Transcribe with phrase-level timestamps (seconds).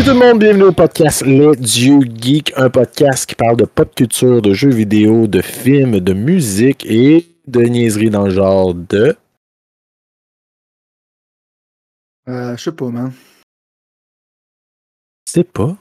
[0.00, 3.66] Salut tout le monde, bienvenue au podcast Les Dieux Geek, un podcast qui parle de
[3.66, 8.72] pop culture, de jeux vidéo, de films, de musique et de niaiseries dans le genre
[8.72, 9.14] de.
[12.28, 13.12] Euh, je sais pas, man.
[15.26, 15.76] C'est pas?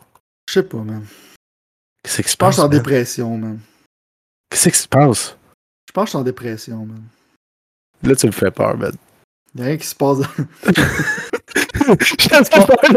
[0.49, 1.05] Je sais pas, man.
[2.03, 2.55] Qu'est-ce qui se pense passe?
[2.55, 3.59] je suis en dépression, man.
[4.49, 5.37] Qu'est-ce qui se passe?
[5.87, 7.03] Je pense que je suis en dépression, man.
[8.03, 8.91] Là, tu me fais peur, man.
[9.55, 10.17] Y'a rien qui se passe.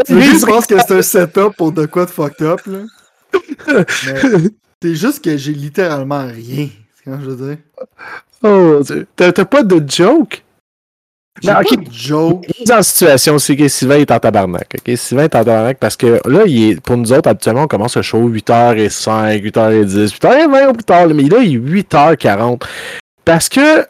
[0.09, 2.79] Je pense que c'est un setup pour de quoi de fucked up, là?
[4.05, 4.49] Mais
[4.81, 6.67] c'est juste que j'ai littéralement rien.
[6.95, 7.57] C'est quand je veux dire.
[8.43, 9.07] Oh, Dieu.
[9.15, 10.43] T'as t'as pas de joke?
[11.41, 11.83] J'ai Non, pas ok.
[11.85, 12.45] de joke.
[12.67, 14.75] Dans la situation, c'est que Sylvain est en tabarnak.
[14.77, 14.95] ok?
[14.97, 17.95] Sylvain est en tabarnak parce que là, il est, pour nous autres, habituellement, on commence
[17.97, 21.07] le show 8h05, 8h10, 8h20 au plus tard.
[21.07, 22.61] Mais là, il est 8h40.
[23.25, 23.87] Parce que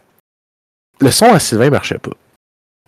[1.01, 2.11] le son à Sylvain marchait pas.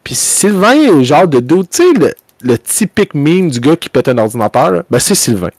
[0.05, 3.75] Puis Sylvain est le genre de dude, tu sais, le, le typique meme du gars
[3.75, 5.49] qui pète un ordinateur, là, ben c'est Sylvain.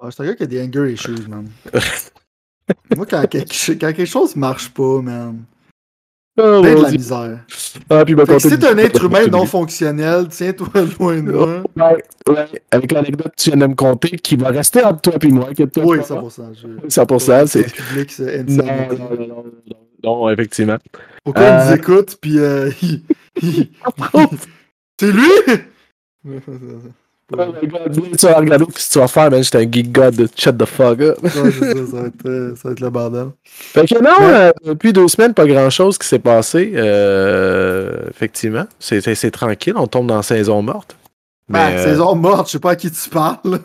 [0.00, 1.48] Ouais, c'est un gars qui a des anger issues, man.
[2.96, 5.42] Moi, quand quelque, quand quelque chose marche pas, man,
[6.38, 7.40] Oh, de la misère.
[7.90, 11.62] Ah, puis si t'es un être humain non fonctionnel, tiens-toi loin de moi.
[11.76, 15.14] Ouais, ouais, avec l'anecdote que tu viens de me conter, qui va rester entre toi
[15.20, 15.52] et moi.
[15.52, 16.42] que toi, Oui, toi, 100%.
[16.54, 16.88] Je...
[16.88, 17.64] 100%, c'est...
[17.64, 18.44] Public, c'est
[20.02, 20.78] Non, effectivement.
[21.26, 21.66] Au cas où il Euh.
[21.70, 23.02] nous écoute, puis euh, il- il-
[25.00, 25.30] C'est lui!
[26.24, 26.40] Ouais,
[27.32, 29.44] Oh my god, dis-le, tu vas regarder ce que tu vas faire, man.
[29.44, 30.28] J'étais un geek god.
[30.36, 31.16] Shut the fuck up.
[31.22, 33.28] c'est ça, ça va, être, euh, ça va être le bordel.
[33.44, 34.34] Fait que non, Ouais.
[34.34, 36.72] euh, depuis deux semaines, pas grand chose qui s'est passé.
[36.74, 39.74] Euh, effectivement, c'est, tranquille.
[39.76, 40.96] On tombe dans saison morte.
[41.48, 43.38] Ben, euh, saison morte, je sais pas à qui tu parles.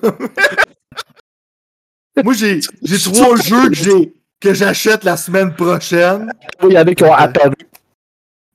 [2.24, 6.32] Moi, j'ai j'ai trois jeux que j'ai que j'achète la semaine prochaine.
[6.64, 7.56] il y en a qui ont apparu.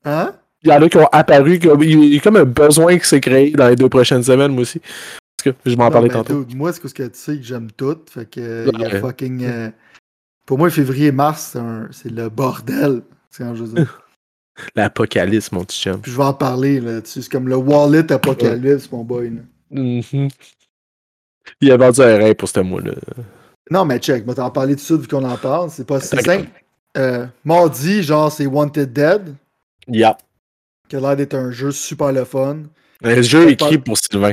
[0.04, 0.34] Hein?
[0.62, 1.58] Il y en a qui ont apparu.
[1.80, 4.62] Il y a comme un besoin qui s'est créé dans les deux prochaines semaines, moi
[4.62, 4.80] aussi.
[4.80, 6.44] Parce que je vais en Non, parler ben, tantôt.
[6.44, 7.96] dude, moi, c'est parce que tu sais que j'aime tout.
[8.10, 9.42] Fait que euh, il y a fucking.
[9.44, 9.70] euh,
[10.44, 13.02] pour moi, février-mars, c'est un- c'est le bordel.
[13.30, 13.44] C'est.
[14.76, 16.00] L'apocalypse, mon petit chum.
[16.00, 17.00] Puis je vais en parler là.
[17.04, 19.30] C'est comme le wallet apocalypse, mon boy.
[19.30, 19.40] là.
[19.70, 20.28] Mhm.
[21.62, 22.92] Il a vendu un rein pour ce mois-là.
[23.70, 25.70] Non, mais check, je vais t'en parler tout de suite vu qu'on en parle.
[25.70, 26.48] C'est pas si simple.
[26.98, 29.34] Euh, mardi, genre, c'est Wanted Dead,
[29.88, 30.18] Yeah.
[30.90, 32.64] Qui a l'air d'être un jeu super le fun.
[33.02, 34.32] Un jeu Je écrit pour Sylvain.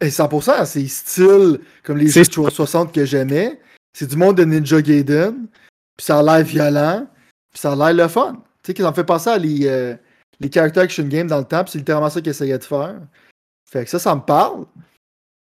[0.00, 3.60] Et 100%, c'est style comme les jeux de 360 que j'aimais.
[3.92, 5.46] C'est du monde de Ninja Gaiden.
[5.96, 7.06] Puis ça a l'air violent.
[7.52, 8.32] Puis ça a l'air le fun.
[8.62, 9.94] Tu sais, qu'ils en fait penser à les, euh,
[10.40, 11.64] les character action games dans le temps.
[11.64, 12.94] Puis c'est littéralement ça qu'ils essayaient de faire.
[13.68, 14.64] Fait que ça, ça me parle.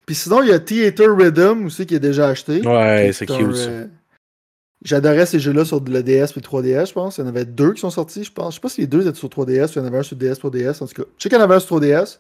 [0.06, 2.60] Puis sinon, il y a Theater Rhythm aussi qui est déjà acheté.
[2.66, 3.38] Ouais, c'est cute.
[3.40, 3.86] euh,
[4.84, 7.18] J'adorais ces jeux-là sur le DS et le 3DS, je pense.
[7.18, 8.54] Il y en avait deux qui sont sortis, je pense.
[8.54, 10.02] Je sais pas si les deux étaient sur 3DS ou il y en avait un
[10.02, 10.82] sur DS, 3DS.
[10.82, 12.18] En tout cas, je sais qu'il y en avait un sur 3DS.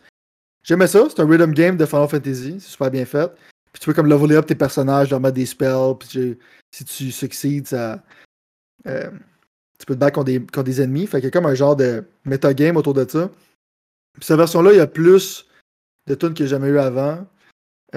[0.62, 1.06] J'aimais ça.
[1.08, 2.56] C'est un rhythm game de Final Fantasy.
[2.60, 3.32] C'est super bien fait.
[3.72, 5.96] Puis tu peux comme leveler up tes personnages, leur mettre des spells.
[5.98, 6.38] Puis
[6.70, 8.02] si tu succeeds, ça.
[8.86, 9.10] euh,
[9.78, 11.08] tu peux te battre contre des, contre des ennemis.
[11.08, 13.28] Fait qu'il y a comme un genre de metagame autour de ça.
[14.12, 15.46] Puis cette version-là, il y a plus
[16.06, 17.26] de tunes que j'ai jamais eu avant.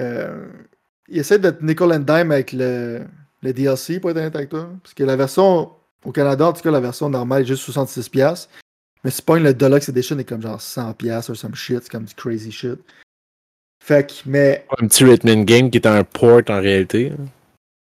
[0.00, 0.48] Euh,
[1.08, 3.04] il essaie d'être nickel and dime avec le,
[3.46, 4.68] le DLC, pour être honnête avec toi.
[4.82, 5.70] Parce que la version,
[6.04, 8.10] au Canada, en tout cas, la version normale est juste 66$.
[8.10, 8.48] piastres.
[9.04, 11.82] Mais si pas le Deluxe Edition est comme genre 100$ piastres ou some shit.
[11.82, 12.78] C'est comme du crazy shit.
[13.82, 17.12] Fait que, mais, Un petit Rhythm Game qui est un port en réalité.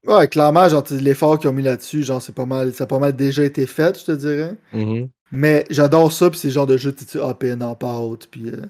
[0.05, 2.99] ouais, clairement, genre, l'effort qu'ils ont mis là-dessus, genre, c'est pas mal, ça a pas
[2.99, 4.53] mal déjà été fait, je te dirais.
[4.73, 5.09] Mhm.
[5.31, 8.49] Mais j'adore ça, puis c'est le genre de jeu, tu up in, up out, puis
[8.49, 8.61] euh,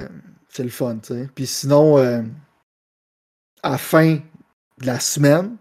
[0.00, 0.08] euh,
[0.48, 1.28] c'est le fun, tu sais.
[1.34, 2.22] Puis sinon, euh,
[3.62, 5.56] à la fin de la semaine,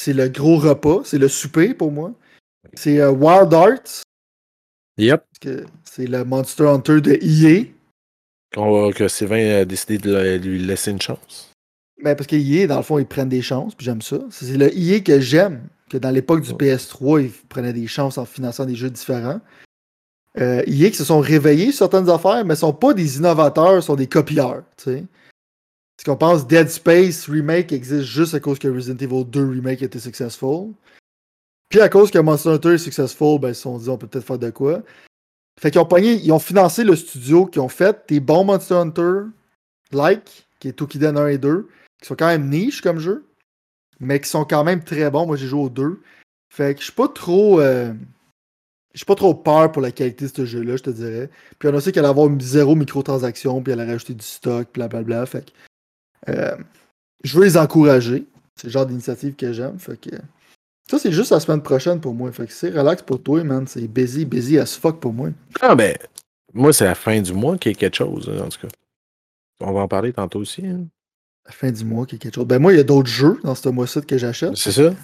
[0.00, 2.12] c'est le gros repas, c'est le souper pour moi.
[2.74, 4.02] C'est euh, Wild Arts,
[4.98, 5.22] Yep.
[5.84, 7.66] c'est le Monster Hunter de EA.
[8.56, 11.52] On va- que Sylvain a décidé de lui laisser une chance.
[12.02, 14.18] Ben, parce que EA, dans le fond, ils prennent des chances, puis j'aime ça.
[14.30, 18.24] C'est le EA que j'aime, que dans l'époque du PS3, ils prenaient des chances en
[18.24, 19.40] finançant des jeux différents.
[20.38, 23.96] Euh, EA qui se sont réveillés sur certaines affaires, mais sont pas des innovateurs, sont
[23.96, 24.96] des copieurs, tu sais.
[25.00, 25.06] Parce
[26.04, 29.98] qu'on pense Dead Space Remake existe juste à cause que Resident Evil 2 Remake était
[29.98, 30.72] successful.
[31.68, 34.06] Puis à cause que Monster Hunter est successful, ben ils se sont dit on peut
[34.06, 34.82] peut-être faire de quoi.
[35.60, 38.74] Fait qu'ils ont pogné, ils ont financé le studio qui ont fait des bons Monster
[38.74, 39.22] Hunter
[39.92, 41.68] like, qui est Tokiden 1 et 2,
[42.00, 43.26] qui sont quand même niche comme jeu,
[43.98, 45.26] mais qui sont quand même très bons.
[45.26, 46.00] Moi j'ai joué aux deux.
[46.48, 47.60] Fait que je suis pas trop.
[47.60, 47.92] euh,
[48.94, 51.30] j'ai pas trop peur pour la qualité de ce jeu-là, je te dirais.
[51.58, 54.68] Puis on a aussi qu'elle allait avoir zéro microtransaction, puis elle allait rajouter du stock,
[54.72, 55.26] blablabla.
[55.26, 55.50] Fait que.
[56.28, 56.56] Euh,
[57.24, 58.26] je veux les encourager.
[58.56, 59.78] C'est le genre d'initiative que j'aime.
[59.78, 60.10] Fait que.
[60.90, 62.32] Ça, c'est juste la semaine prochaine pour moi.
[62.32, 63.66] Fait que c'est relax pour toi, man.
[63.66, 65.28] C'est busy, busy as fuck pour moi.
[65.60, 65.94] Ah ben,
[66.54, 68.68] moi c'est la fin du mois qu'il y a quelque chose, hein, en tout cas.
[69.60, 70.66] On va en parler tantôt aussi.
[70.66, 70.86] hein.
[71.44, 72.46] La fin du mois, qu'il y a quelque chose.
[72.46, 74.56] Ben moi, il y a d'autres jeux dans ce mois-ci que j'achète.
[74.56, 74.94] C'est ça.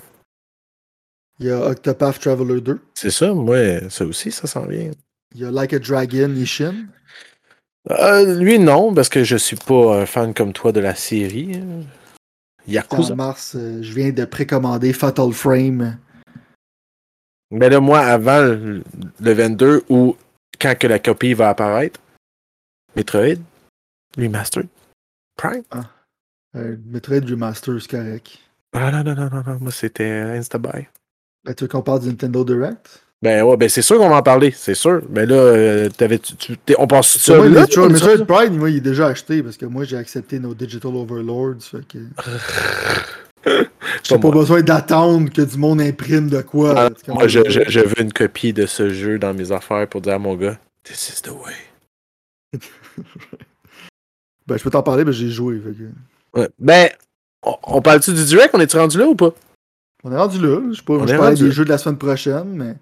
[1.40, 2.80] Il y a Octopath Traveler 2.
[2.94, 3.32] C'est ça.
[3.34, 4.90] Moi, ça aussi, ça s'en vient.
[5.34, 6.86] Il y a Like a Dragon Ishin.
[7.90, 11.56] Euh, lui, non, parce que je suis pas un fan comme toi de la série.
[11.56, 11.82] hein.
[12.66, 13.14] En Yakuza.
[13.14, 15.98] mars, euh, je viens de précommander Fatal Frame.
[17.50, 18.82] Mais là, moi, avant le
[19.20, 20.16] le 22, ou
[20.58, 22.00] quand que la copie va apparaître,
[22.96, 23.36] Metroid,
[24.16, 24.68] Remastered,
[25.36, 25.62] Prime.
[26.56, 28.38] Euh, Metroid Remaster, c'est correct.
[28.72, 30.88] Ah non, non, non, non, non, moi c'était Instabuy.
[31.44, 33.03] Ben, tu veux qu'on parle du Nintendo Direct?
[33.24, 35.00] Ben ouais, ben c'est sûr qu'on va en parler, c'est sûr.
[35.08, 38.26] Mais là, euh, t'avais, tu, tu- on passe ça moi, là, Metroid, Metroid?
[38.26, 41.54] Prime, moi, il est déjà acheté parce que moi, j'ai accepté nos Digital Overlords.
[41.62, 41.98] Fait que
[44.02, 46.74] j'ai Pas besoin d'attendre que du monde imprime de quoi.
[46.76, 50.02] Ah, moi, je, je, je veux une copie de ce jeu dans mes affaires pour
[50.02, 52.60] dire à mon gars, This is the way.
[54.46, 55.56] Ben, je peux t'en parler, mais j'ai joué.
[55.58, 56.48] que- Ouais.
[56.58, 56.90] Ben,
[57.42, 58.50] on, on parle-tu du direct?
[58.52, 59.32] On est-tu rendu là ou pas?
[60.02, 60.60] On est rendu là.
[60.70, 62.74] Je sais pas, On je est parlais des jeux de la semaine prochaine, mais.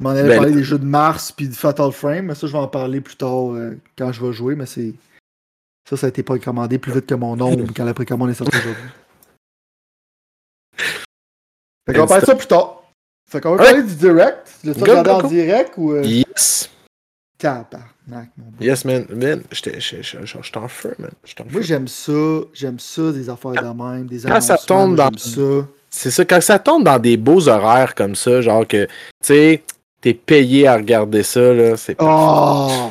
[0.00, 2.46] Je m'en allais Ben, parler des jeux de Mars puis de Fatal Frame, mais ça,
[2.46, 4.94] je vais en parler plus tard euh, quand je vais jouer, mais c'est.
[5.88, 8.56] Ça, ça a été précommandé plus vite que mon ombre quand la précommande est sortie
[8.56, 8.82] aujourd'hui.
[11.86, 12.82] Fait qu'on va parler de ça plus tard.
[13.28, 14.48] Fait qu'on va parler du direct.
[14.64, 15.92] Go, regardé go, en direct ou.
[15.92, 16.02] Euh...
[16.02, 16.70] Yes.
[17.38, 18.64] Tabarnak, mon beau.
[18.64, 19.06] Yes, man.
[19.10, 21.10] Man, j'étais j'étais- j'étais- j'étais en feu, man.
[21.50, 22.12] Moi, j'aime ça.
[22.54, 25.66] J'aime ça, des affaires de même, des quand ça tombe dans- ça.
[25.88, 28.90] C'est ça, quand ça tombe dans des beaux horaires comme ça, genre que, tu
[29.22, 29.62] sais,
[30.00, 32.90] t'es payé à regarder ça, là, c'est Oh!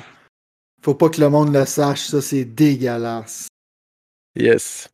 [0.82, 3.48] Faut pas que le monde le sache, ça c'est dégueulasse.
[4.36, 4.88] Yes.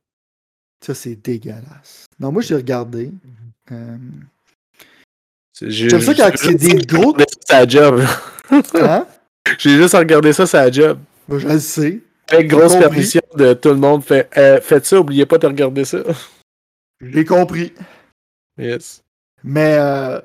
[0.85, 2.05] Ça c'est dégueulasse.
[2.19, 3.11] Non, moi j'ai regardé.
[3.71, 3.97] Euh,
[5.61, 8.03] J'ai- J'aime ça quand c'est des gros- regardé ça, c'est la job.
[8.75, 9.07] Hein?
[9.59, 10.99] J'ai juste regardé ça, c'est la job.
[11.29, 11.99] Je le sais.
[12.29, 15.85] Avec grosse permission de tout le monde, fait, euh, faites ça, oubliez pas de regarder
[15.85, 15.99] ça.
[16.99, 17.71] J'ai compris.
[18.57, 19.03] Yes.
[19.43, 20.19] Mais euh,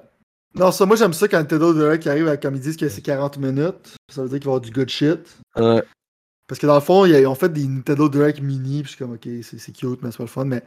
[0.55, 3.03] non, ça, moi j'aime ça quand Nintendo Direct arrive à comme ils disent que c'est
[3.03, 3.95] 40 minutes.
[4.13, 5.21] Ça veut dire qu'il va y avoir du good shit.
[5.57, 5.83] Ouais.
[6.49, 8.99] Parce que dans le fond, ils ont fait des Nintendo Direct mini, puis je suis
[8.99, 10.45] comme ok, c'est cute, mais c'est pas le fun.
[10.47, 10.67] Mais tu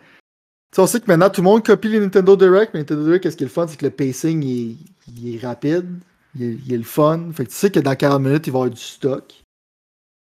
[0.76, 3.24] sais, on sait que maintenant tout le monde copie les Nintendo Direct, mais Nintendo Direct,
[3.24, 4.76] qu'est-ce qui est le fun, c'est que le pacing il est,
[5.10, 6.00] il est rapide,
[6.36, 7.32] il est, il est le fun.
[7.34, 9.34] Fait que tu sais que dans 40 minutes, il va y avoir du stock.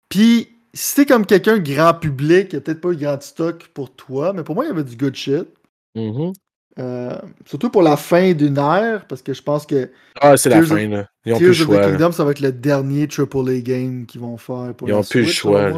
[0.08, 3.69] Puis, si t'es comme quelqu'un grand public, il y a peut-être pas eu grand stock
[3.75, 5.49] pour toi, mais pour moi, il y avait du good shit.
[5.97, 6.32] Mhm.
[6.78, 7.14] Euh,
[7.46, 9.90] surtout pour la fin d'une ère, parce que je pense que
[10.20, 11.06] Ah, c'est la fin, là.
[11.26, 11.90] Ils ont plus le Tears of the choix.
[11.90, 15.22] Kingdom, ça va être le dernier AAA game qu'ils vont faire pour Ils ont plus
[15.22, 15.70] le choix.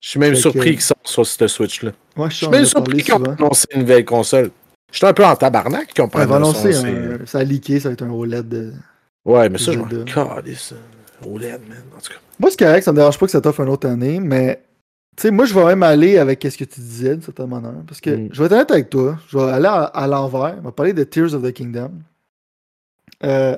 [0.00, 1.90] Je suis même Fait surpris qu'ils sortent sur cette Switch-là.
[2.16, 4.50] Ouais, je Je suis suis même surpris qu'ils ont annoncé une nouvelle console.
[4.90, 6.74] J'étais un peu en tabarnak qu'ils ont pas Ouais, annoncé.
[6.74, 8.48] un- ça a leaké, ça va être un OLED.
[8.48, 8.72] De...
[9.26, 10.74] Ouais, mais ça, je m'en calisse.
[11.24, 11.78] OLED, man.
[11.96, 12.18] En tout cas.
[12.40, 14.62] Moi, c'est correct, ça me dérange pas que ça t'offre une autre année, mais
[15.20, 17.74] tu sais, moi, je vais même aller avec ce que tu disais d'une certaine manière.
[17.86, 18.28] Parce que Mm.
[18.32, 20.92] je vais être honnête avec toi, je vais aller à, à l'envers, on va parler
[20.94, 21.92] de Tears of the Kingdom.
[23.22, 23.56] Euh,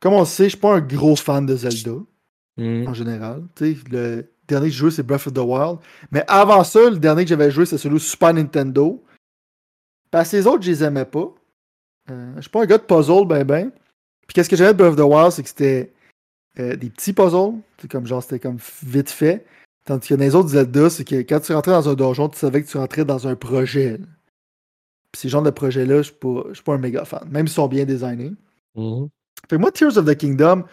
[0.00, 1.92] comme on le sait, je suis pas un gros fan de Zelda.
[2.56, 2.86] Mhm.
[2.88, 3.42] en général.
[3.56, 5.78] Tu sais, le dernier que j'ai joué, c'est Breath of the Wild.
[6.12, 9.02] Mais avant ça, le dernier que j'avais joué, c'est celui Super Nintendo.
[10.10, 11.34] Parce que les autres, je les aimais pas.
[12.10, 13.70] Euh, je suis pas un gars de puzzle, ben ben.
[14.26, 15.92] Puis qu'est-ce que j'aimais de Breath of the Wild, c'est que c'était
[16.60, 17.54] euh, des petits puzzles.
[17.80, 19.44] C'est comme genre, c'était comme vite fait.
[19.84, 22.38] Tandis que dans les autres Zelda, c'est que quand tu rentrais dans un donjon, tu
[22.38, 23.98] savais que tu rentrais dans un projet.
[25.12, 27.28] Puis ces genres de projets-là, je suis pas, je suis pas un méga fan.
[27.30, 28.32] Même s'ils sont bien designés.
[28.74, 29.08] Mhm.
[29.48, 30.64] Fait que moi, Tears of the Kingdom,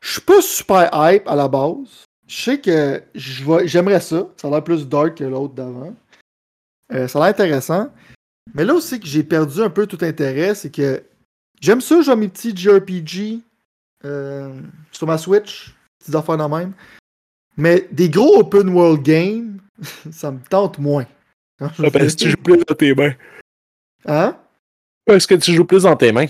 [0.00, 2.04] je suis pas super hype à la base.
[2.26, 4.28] Je sais que j'aimerais ça.
[4.36, 5.94] Ça a l'air plus dark que l'autre d'avant.
[6.92, 7.90] Euh, ça a l'air intéressant.
[8.54, 11.02] Mais là aussi que j'ai perdu un peu tout intérêt, c'est que
[11.60, 13.40] j'aime ça à mes petits JRPG
[14.04, 14.60] euh,
[14.92, 16.72] sur ma Switch, petites affaires de même.
[17.60, 19.60] Mais des gros open world games,
[20.10, 21.06] ça me tente moins.
[21.60, 23.12] Je Ah, Parce que tu joues plus dans tes mains.
[24.06, 24.36] Hein?
[25.04, 26.28] Parce que tu joues plus dans tes mains?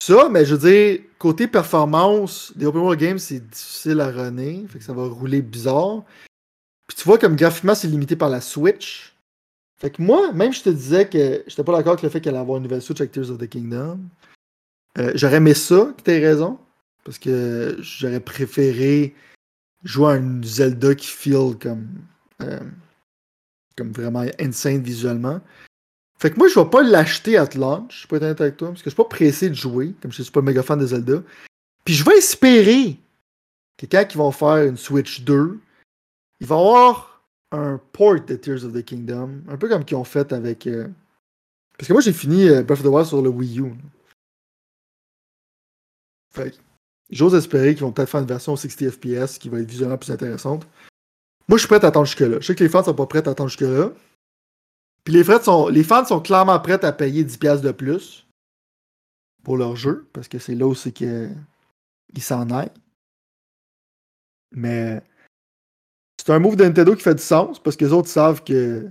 [0.00, 4.64] Ça, mais je veux dire, côté performance, des open world games, c'est difficile à runner.
[4.68, 6.04] Fait que ça va rouler bizarre.
[6.86, 9.16] Puis tu vois, comme graphiquement, c'est limité par la Switch.
[9.80, 12.34] Fait que moi, même je te disais que j'étais pas d'accord avec le fait qu'elle
[12.34, 13.98] allait avoir une nouvelle Switch avec Tears of the Kingdom.
[14.98, 16.58] Euh, j'aurais aimé ça, que t'aies raison.
[17.04, 19.14] Parce que j'aurais préféré
[19.84, 21.88] jouer à une Zelda qui feel comme,
[22.40, 22.60] euh,
[23.76, 25.40] comme vraiment insane visuellement.
[26.18, 28.80] Fait que moi, je vais pas l'acheter at launch, pour être honnête avec toi, parce
[28.80, 31.22] que je suis pas pressé de jouer, comme je suis pas méga fan de Zelda.
[31.84, 33.00] Puis je vais espérer
[33.76, 35.58] que quand ils vont faire une Switch 2,
[36.40, 40.04] il va avoir un port de Tears of the Kingdom, un peu comme qu'ils ont
[40.04, 40.66] fait avec.
[40.66, 40.88] euh,
[41.76, 43.74] Parce que moi, j'ai fini euh, Breath of the Wild sur le Wii U.
[46.30, 46.56] Fait
[47.12, 50.10] j'ose espérer qu'ils vont peut-être faire une version 60 FPS qui va être visuellement plus
[50.10, 50.66] intéressante.
[51.48, 52.40] Moi, je suis prêt à attendre jusque-là.
[52.40, 53.92] Je sais que les fans sont pas prêts à attendre jusque-là.
[55.04, 58.26] Puis les, fans sont, les fans sont clairement prêts à payer 10$ de plus
[59.42, 61.34] pour leur jeu, parce que c'est là où c'est qu'ils
[62.20, 62.70] s'en aillent.
[64.52, 65.02] Mais
[66.18, 68.88] c'est un move de Nintendo qui fait du sens, parce que les autres savent que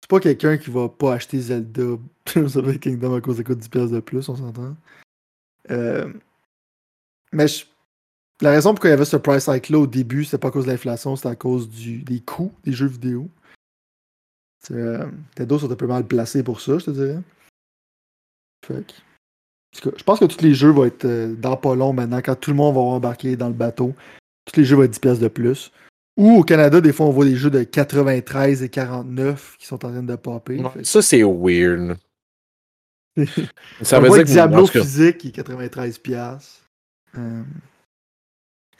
[0.00, 1.98] c'est pas quelqu'un qui va pas acheter Zelda
[2.80, 4.74] Kingdom à cause de coûte 10$ de plus, on s'entend.
[5.70, 6.12] Euh,
[7.34, 7.46] mais
[8.40, 10.50] la raison pour il y avait ce price hike là au début, c'était pas à
[10.50, 13.28] cause de l'inflation, c'était à cause du, des coûts des jeux vidéo.
[14.70, 17.18] Euh, Nintendo sont un peu mal placés pour ça, je te dirais.
[18.64, 18.84] Fait
[19.74, 22.50] je pense que tous les jeux vont être euh, dans pas long maintenant, quand tout
[22.50, 23.92] le monde va embarquer dans le bateau.
[24.44, 25.72] Tous les jeux vont être 10$ de plus.
[26.16, 29.84] Ou au Canada, des fois, on voit des jeux de 93 et 49 qui sont
[29.84, 30.62] en train de popper.
[30.84, 31.96] Ça, c'est weird.
[33.82, 35.98] ça veut dire que Diablo physique est 93
[37.18, 37.42] euh...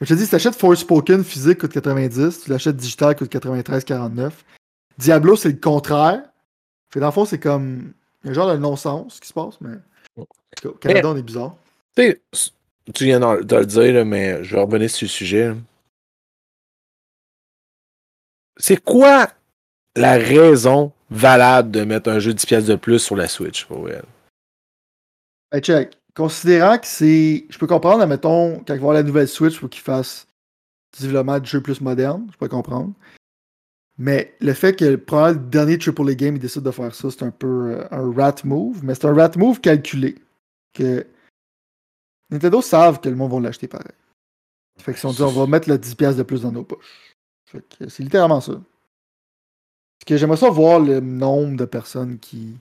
[0.00, 4.32] Je te dis, si tu achètes Forspoken physique coûte 90, tu l'achètes digital coûte 93,49.
[4.98, 6.22] Diablo, c'est le contraire.
[6.90, 7.92] Fait dans le fond, c'est comme
[8.24, 9.76] un genre de non-sens qui se passe, mais
[10.64, 11.56] au Canada, on est bizarre.
[11.96, 15.54] Tu viens de le dire, mais je vais revenir sur le sujet.
[18.56, 19.28] C'est quoi
[19.96, 23.64] la raison valable de mettre un jeu de 10 pièces de plus sur la Switch
[23.64, 24.04] pour elle?
[25.52, 25.96] Hey, check.
[26.14, 27.46] Considérant que c'est.
[27.50, 30.26] Je peux comprendre, admettons, quand il va voir la nouvelle Switch, pour qu'il fasse
[30.96, 32.28] du développement de jeux plus moderne.
[32.32, 32.92] Je peux comprendre.
[33.98, 37.22] Mais le fait que le dernier Triple A game il décide de faire ça, c'est
[37.22, 38.84] un peu euh, un rat move.
[38.84, 40.16] Mais c'est un rat move calculé.
[40.72, 41.06] Que
[42.30, 43.92] Nintendo savent que le monde va l'acheter pareil.
[44.78, 47.14] Fait qu'ils sont dit on va mettre le 10$ de plus dans nos poches.
[47.46, 48.52] Fait que c'est littéralement ça.
[48.52, 52.56] Parce que j'aimerais ça voir le nombre de personnes qui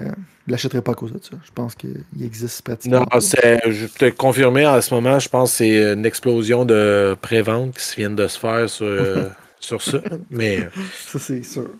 [0.00, 0.10] euh,
[0.46, 1.36] l'achèteraient pas à cause de ça.
[1.44, 3.00] Je pense qu'il existe pratiquement.
[3.00, 6.64] Non, c'est, je peux te confirmer en ce moment, je pense que c'est une explosion
[6.64, 8.86] de pré-vente qui vient de se faire sur.
[8.86, 9.28] Euh,
[9.60, 9.98] sur ça.
[10.30, 10.60] Mais.
[10.60, 10.70] Euh,
[11.06, 11.70] ça, c'est sûr.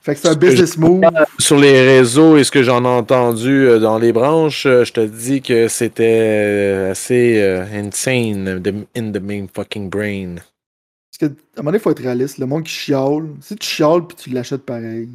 [0.00, 1.02] Fait que c'est un business move.
[1.38, 4.92] Sur les réseaux et ce que j'en ai entendu euh, dans les branches, euh, je
[4.92, 7.40] te dis que c'était assez
[7.72, 8.62] insane
[8.96, 10.36] in the main fucking brain.
[10.36, 12.38] Parce qu'à un moment donné, il faut être réaliste.
[12.38, 15.08] Le monde qui chiale, si tu chiales puis tu l'achètes pareil,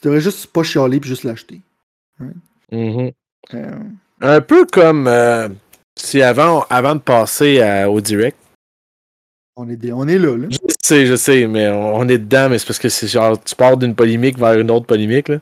[0.00, 1.60] tu devrais juste pas chialer puis juste l'acheter.
[2.72, 3.12] Mm-hmm.
[4.20, 5.10] Un peu comme
[5.96, 8.36] si avant, avant de passer au direct,
[9.56, 10.46] on est, on est là, là.
[10.50, 13.54] Je sais, je sais, mais on, est dedans, mais c'est parce que c'est genre, tu
[13.54, 15.36] pars d'une polémique vers une autre polémique, là.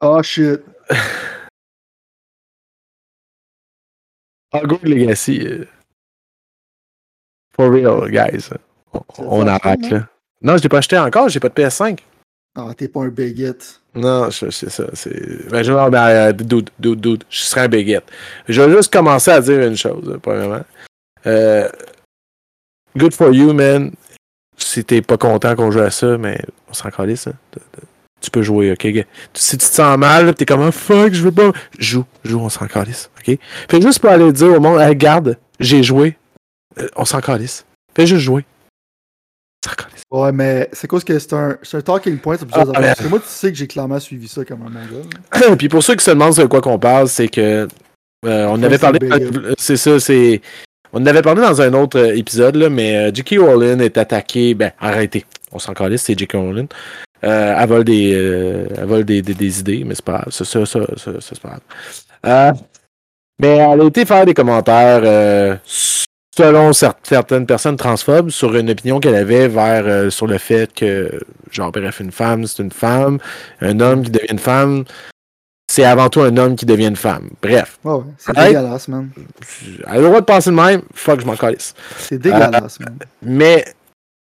[0.00, 0.62] Oh shit.
[4.54, 5.46] Hogwarts Legacy.
[5.46, 5.66] Euh,
[7.54, 8.48] for real, guys.
[9.18, 9.88] On, arrête, hein?
[9.90, 10.08] là.
[10.40, 11.98] Non, je l'ai pas acheté encore, j'ai pas de PS5.
[12.56, 13.80] Ah, t'es pas un baguette.
[13.94, 14.84] Non, c'est ça.
[14.94, 15.48] C'est...
[15.50, 18.04] Ben, je vais ben, euh, dude, dude, dude, je serais un baguette.
[18.48, 20.64] Je vais juste commencer à dire une chose, premièrement.
[21.26, 21.68] Euh,
[22.96, 23.92] Good for you, man.
[24.56, 27.28] Si t'es pas content qu'on joue à ça, mais on s'en calisse.
[27.28, 27.34] Hein.
[28.20, 29.06] Tu peux jouer, ok?
[29.34, 31.52] Si tu te sens mal, t'es comme un oh, fuck, je veux pas.
[31.78, 33.38] Joue, joue, on s'en calisse, ok?
[33.70, 36.16] Fais juste pour aller dire au monde, regarde, j'ai joué.
[36.78, 37.64] Euh, on s'en calisse.
[37.94, 38.44] Fais juste jouer.
[40.10, 43.02] Ouais, mais c'est cause que c'est un, c'est un talking point sur plusieurs ah, Parce
[43.02, 45.56] que moi, tu sais que j'ai clairement suivi ça comme un manga.
[45.58, 47.68] Puis pour ceux qui se demandent de quoi qu'on parle, c'est que
[48.24, 48.98] euh, on avait parlé.
[49.58, 50.40] C'est ça, c'est.
[50.94, 53.36] On en avait parlé dans un autre euh, épisode, là, mais euh, J.K.
[53.38, 54.54] Rowling est attaqué.
[54.54, 55.26] Ben, arrêtez.
[55.52, 56.32] On s'en calisse, c'est J.K.
[56.32, 56.68] Rowling.
[57.24, 60.30] Euh, elle vole, des, euh, elle vole des, des, des, idées, mais c'est pas grave.
[60.30, 61.58] Ça, ça, ça, ça, c'est pas
[62.22, 62.58] grave.
[63.40, 65.58] Mais elle a été faire des commentaires
[66.38, 71.10] selon certaines personnes transphobes sur une opinion qu'elle avait vers sur le fait que,
[71.50, 73.18] genre, bref, une femme, c'est une femme,
[73.60, 74.84] un homme qui devient une femme,
[75.68, 77.30] c'est avant tout un homme qui devient une femme.
[77.42, 77.80] Bref.
[77.82, 79.10] Oh, c'est dégueulasse, man.
[79.80, 81.74] Elle a le droit de penser de même, fuck, je m'en calisse.
[81.98, 82.96] C'est dégueulasse, man.
[83.20, 83.64] Mais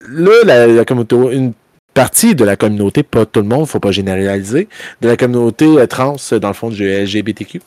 [0.09, 1.53] là, la, une
[1.93, 4.69] partie de la communauté, pas tout le monde, faut pas généraliser,
[5.03, 7.61] de la communauté euh, trans, dans le fond, du LGBTQ.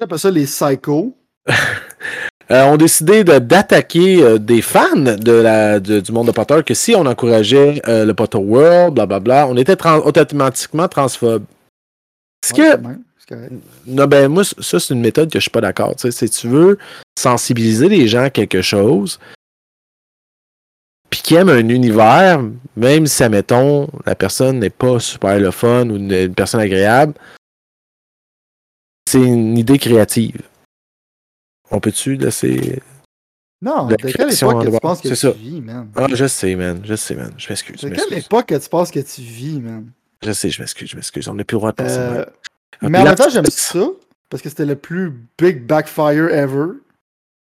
[0.00, 1.14] J'appelle ça les psychos.
[2.50, 6.94] Euh, ont décidé d'attaquer euh, des fans de la, du monde de Potter que si
[6.94, 11.44] on encourageait le Potter World, blablabla, on était automatiquement transphobe.
[12.42, 12.78] Est-ce que
[13.86, 15.94] non, ben moi, ça, c'est une méthode que je suis pas d'accord.
[15.96, 16.78] Si tu veux
[17.18, 19.18] sensibiliser les gens à quelque chose,
[21.10, 22.42] puis qui aiment un univers,
[22.76, 27.14] même si, admettons, la personne n'est pas super le fun ou une, personne agréable,
[29.08, 30.42] c'est une idée créative.
[31.74, 32.80] On peut-tu laisser.
[33.60, 35.88] Non, de quelle époque que tu penses que tu vis, man?
[35.96, 36.80] Ah, je sais, man.
[36.84, 37.32] Je sais, man.
[37.36, 37.80] Je m'excuse.
[37.80, 39.90] De quelle époque que tu penses que tu vis, man?
[40.22, 41.28] Je sais, je m'excuse, je m'excuse.
[41.28, 41.98] On n'a plus le droit de penser.
[41.98, 42.24] Euh,
[42.82, 43.86] mais en même temps, j'aime ça,
[44.30, 46.74] parce que c'était le plus big backfire ever.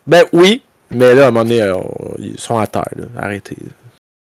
[0.05, 1.77] Ben oui, mais là, à un moment donné, euh,
[2.17, 2.89] ils sont à terre.
[3.15, 3.57] Arrêtez.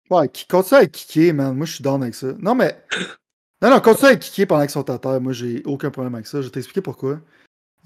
[0.09, 1.55] Ouais, qui continue à kicker, man.
[1.55, 2.27] Moi, je suis down avec ça.
[2.39, 2.81] Non, mais.
[3.61, 5.19] Non, non, continue à kicker pendant qu'ils sont à terre.
[5.19, 6.39] Moi, j'ai aucun problème avec ça.
[6.39, 7.19] Je vais t'expliquer pourquoi.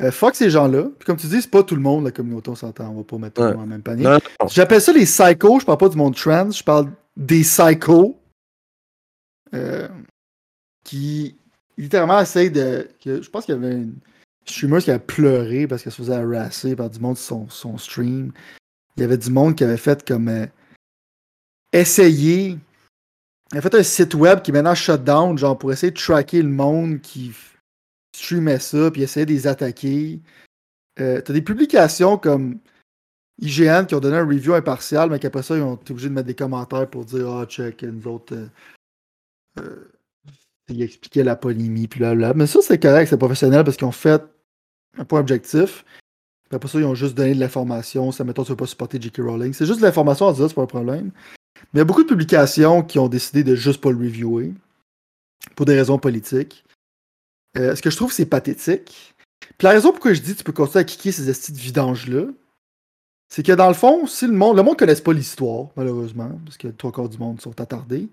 [0.01, 0.83] Euh, fuck ces gens-là.
[0.97, 2.89] Puis comme tu dis, c'est pas tout le monde, la communauté, on s'entend.
[2.89, 4.03] On va pas mettre tout le monde dans le même panier.
[4.49, 5.59] J'appelle ça les psychos.
[5.59, 6.49] Je parle pas du monde trans.
[6.51, 8.17] Je parle des psychos.
[9.53, 9.87] euh,
[10.83, 11.37] qui
[11.77, 12.89] littéralement essayent de.
[13.03, 13.95] que- je pense qu'il y avait une
[14.45, 17.77] streamer qui avait pleuré parce qu'elle se faisait harasser par du monde sur son, son
[17.77, 18.31] stream.
[18.97, 20.27] Il y avait du monde qui avait fait comme.
[20.27, 20.47] euh,
[21.71, 22.57] essayer.
[23.51, 25.97] Il a fait un site web qui est maintenant shut down, genre pour essayer de
[25.99, 27.31] tracker le monde qui
[28.15, 30.21] streamait ça, puis essayer de les attaquer.
[30.99, 32.59] Euh, T'as des publications comme
[33.41, 36.13] IGN qui ont donné un review impartial, mais qu'après ça, ils ont été obligés de
[36.13, 38.35] mettre des commentaires pour dire Ah, check, nous autres.
[38.35, 38.47] euh,
[39.59, 39.91] euh,
[40.69, 42.33] ils expliquaient la polémie, puis là, là.
[42.33, 44.23] Mais ça, c'est correct, c'est professionnel parce qu'ils ont fait
[44.97, 45.83] un point objectif.
[46.49, 48.11] Puis après ça, ils ont juste donné de l'information.
[48.11, 49.17] Ça, mettons, tu veux pas supporter J.K.
[49.17, 49.53] Rowling.
[49.53, 51.11] C'est juste de l'information à dire, c'est pas un problème.
[51.73, 54.53] Mais il y a beaucoup de publications qui ont décidé de juste pas le reviewer
[55.55, 56.63] pour des raisons politiques.
[57.57, 59.13] Euh, ce que je trouve, c'est pathétique.
[59.57, 61.57] Puis la raison pourquoi je dis que tu peux continuer à kicker ces estis de
[61.57, 62.25] vidange-là,
[63.29, 64.57] c'est que dans le fond, si le monde.
[64.57, 68.07] Le monde ne connaisse pas l'histoire, malheureusement, parce que trois quarts du monde sont attardés.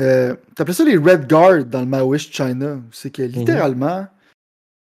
[0.00, 2.80] Euh, T'appelais ça les Red Guard dans le Maoist China.
[2.92, 4.06] C'est que littéralement,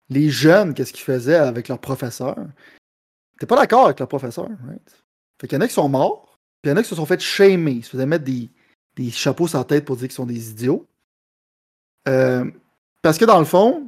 [0.10, 2.38] les jeunes, qu'est-ce qu'ils faisaient avec leur professeur?
[3.40, 5.04] T'es pas d'accord avec leur professeur, right?
[5.40, 6.96] Fait qu'il y en a qui sont morts, puis il y en a qui se
[6.96, 7.72] sont fait shamer.
[7.72, 8.50] Ils se faisaient mettre des,
[8.96, 10.86] des chapeaux sur la tête pour dire qu'ils sont des idiots.
[12.08, 12.50] Euh,
[13.02, 13.84] parce que dans le fond,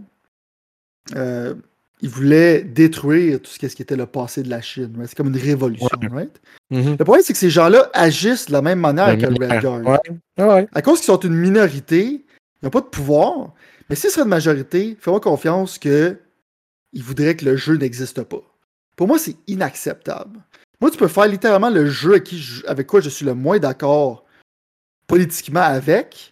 [1.16, 1.54] euh,
[2.02, 4.94] ils voulaient détruire tout ce qui était le passé de la Chine.
[4.98, 5.10] right?
[5.10, 6.08] C'est comme une révolution, Ouais.
[6.12, 6.42] right?
[6.72, 6.96] Mhm.
[6.98, 9.82] Le problème, c'est que ces gens-là agissent de la même manière que le Red Guard.
[9.86, 10.44] Ouais.
[10.44, 10.68] Ouais.
[10.74, 12.06] À cause qu'ils sont une minorité,
[12.62, 13.54] ils n'ont pas de pouvoir.
[13.90, 16.18] Mais s'ils seraient une majorité, fais-moi confiance que
[16.94, 18.42] ils voudraient que le jeu n'existe pas.
[18.96, 20.40] Pour moi, c'est inacceptable.
[20.80, 23.34] Moi, tu peux faire littéralement le jeu avec, qui je- avec quoi je suis le
[23.36, 24.26] moins d'accord
[25.08, 26.31] politiquement avec,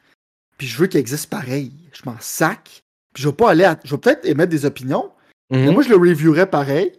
[0.60, 1.72] puis je veux qu'il existe pareil.
[1.92, 2.84] Je m'en sac.
[3.14, 3.80] Puis je vais pas aller à...
[3.84, 5.10] Je vais peut-être émettre des opinions,
[5.50, 5.74] mais Mhm.
[5.74, 6.92] moi, je le reviewerais pareil.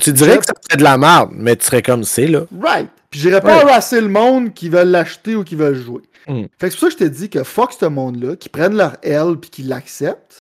[0.00, 2.46] Tu dirais que ça serait de la merde, mais tu serais comme c'est là.
[2.60, 2.88] Right.
[3.10, 3.70] Puis j'irais pas Ouais.
[3.70, 6.02] harasser le monde qui veulent l'acheter ou qui veulent jouer.
[6.26, 6.44] Mm.
[6.58, 8.76] Fait que c'est pour ça que je te dis que fuck ce monde-là, qui prennent
[8.76, 10.38] leur L puis qui l'acceptent.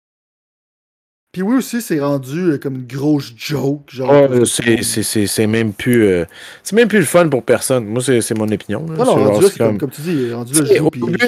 [1.33, 3.83] Puis oui aussi, c'est rendu euh, comme une grosse joke.
[3.89, 6.25] Genre, que c'est- c'est c'est- c'est même plus euh,
[6.65, 7.85] c'est même plus le fun pour personne.
[7.87, 8.85] Moi, c'est c'est mon opinion.
[8.89, 8.97] là.
[8.97, 10.87] Non, non, C'est rendu genre, là, c'est c'est comme, comme tu dis, rendu là, joue,
[10.87, 11.19] au début,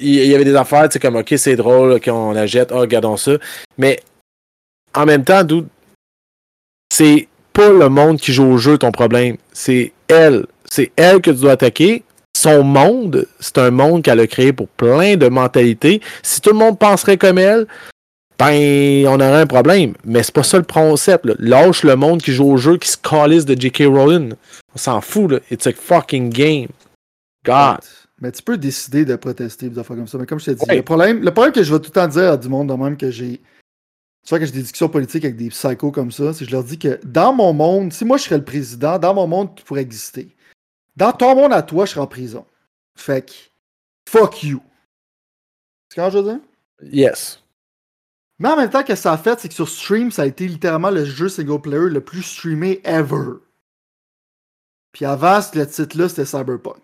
[0.00, 2.70] il y avait des affaires, tu sais, comme, OK, c'est drôle, OK, on la jette,
[2.72, 3.32] oh, regardons ça.
[3.76, 4.00] Mais
[4.94, 5.46] en même temps,
[6.92, 9.36] c'est pas le monde qui joue au jeu ton problème.
[9.52, 10.46] C'est elle.
[10.68, 12.02] C'est elle que tu dois attaquer.
[12.36, 16.00] Son monde, c'est un monde qu'elle a créé pour plein de mentalités.
[16.22, 17.66] Si tout le monde penserait comme elle,
[18.38, 19.94] ben, on aurait un problème.
[20.04, 21.26] Mais c'est pas ça le concept.
[21.26, 21.34] là.
[21.38, 23.84] Lâche le monde qui joue au jeu, qui se calisse de J.K.
[23.86, 24.34] Rowling.
[24.74, 25.40] On s'en fout, là.
[25.50, 26.68] It's a fucking game.
[27.44, 27.78] God.
[28.20, 30.18] Mais tu peux décider de protester des affaires comme ça.
[30.18, 30.76] Mais comme je t'ai dit, Ouais.
[30.76, 32.74] le, problème, le problème que je vais tout le temps dire à du monde de
[32.74, 33.40] même que j'ai.
[34.24, 36.50] C'est vrai que j'ai des discussions politiques avec des psychos comme ça, c'est que je
[36.50, 39.54] leur dis que dans mon monde, si moi je serais le président, dans mon monde,
[39.54, 40.28] tu pourrais exister.
[40.96, 42.44] Dans ton monde à toi, je serais en prison.
[42.96, 43.32] Fait que,
[44.10, 44.60] fuck you.
[45.88, 46.40] C'est quand je veux dire?
[46.82, 47.40] Yes.
[48.38, 50.46] Mais en même temps, que ça a fait, c'est que sur stream, ça a été
[50.46, 53.38] littéralement le jeu single player le plus streamé ever.
[54.92, 56.82] Puis avant, le titre-là, c'était Cyberpunk.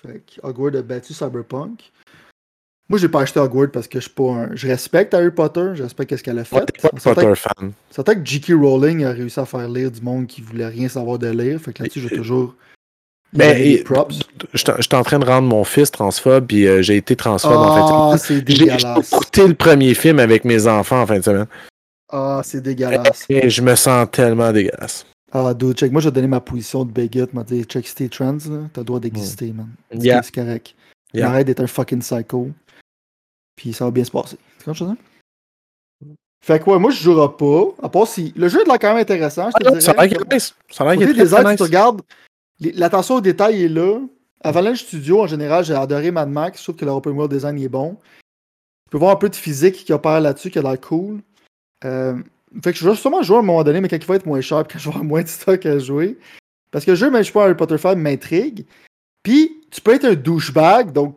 [0.00, 1.90] Fait que Hogwarts a battu Cyberpunk.
[2.88, 4.56] Moi, j'ai pas acheté Hogwarts parce que je suis pas un...
[4.56, 6.56] Je respecte Harry Potter, je respecte ce qu'elle a fait.
[6.56, 7.72] Ouais, pas Potter fan.
[7.90, 8.52] s'entend que J.K.
[8.52, 11.60] Rowling a réussi à faire lire du monde qui voulait rien savoir de lire.
[11.60, 12.54] Fait que là-dessus, j'ai toujours...
[13.32, 14.20] Ben, et- props?
[14.54, 17.74] Je suis en train de rendre mon fils transphobe, puis euh, j'ai été transphobe en
[17.74, 18.44] fin de Ah, semaine.
[18.46, 21.46] J'ai écouté le premier film avec mes enfants en fin de semaine.
[22.10, 23.26] Ah, c'est dégueulasse.
[23.28, 25.04] Et je me sens tellement dégueulasse.
[25.30, 25.92] Ah, dude, check.
[25.92, 27.26] Moi, je vais donner ma position de bigot.
[27.34, 29.68] m'a dit, check, si t'es trans, là, t'as le droit d'exister, man.
[29.92, 30.22] C'est- Yeah.
[30.22, 30.74] C'est correct.
[31.12, 31.28] Yeah.
[31.28, 32.48] Arrête d'être un fucking psycho.
[33.56, 34.38] Puis ça va bien se passer.
[34.58, 34.96] C'est comme ça?
[36.44, 37.74] Fait que ouais, moi, je jouerai pas.
[37.82, 38.32] À part si.
[38.36, 40.18] Le jeu est l'air quand même intéressant, je te Ah, Ça a dirais.
[40.18, 40.54] l'air nice.
[40.70, 42.00] Ça a l'air tu regardes,
[42.60, 44.00] l'attention au détail est là.
[44.42, 46.58] Avalanche Studio, en général, j'ai adoré Mad Max.
[46.58, 47.96] Je trouve que leur open world design est bon.
[48.84, 51.20] Tu peux voir un peu de physique qui opère là-dessus, qui a l'air cool.
[51.84, 52.14] Euh,
[52.62, 54.26] fait que je vais sûrement jouer à un moment donné, mais quand il va être
[54.26, 56.16] moins cher, quand je vais avoir moins de stock à jouer.
[56.70, 58.64] Parce que le jeu, même je suis pas Harry Potter fan, m'intrigue.
[59.22, 61.16] Puis, tu peux être un douchebag, donc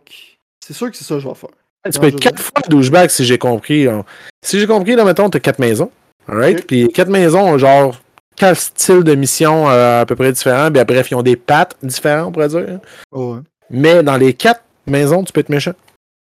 [0.65, 1.49] c'est sûr que c'est ça que je vais faire.
[1.91, 3.85] Tu peux être quatre fois douchebag si j'ai compris.
[3.85, 4.05] là.
[4.43, 5.91] Si j'ai compris, là, mettons, t'as quatre maisons.
[6.27, 6.65] Alright?
[6.67, 7.99] Puis quatre maisons genre
[8.41, 10.71] quatre styles de mission euh, à peu près différents.
[10.71, 12.79] Puis bref, ils ont des pattes différents, on pourrait dire.
[13.11, 13.39] Ouais.
[13.69, 15.73] Mais dans les quatre maisons, tu peux être méchant.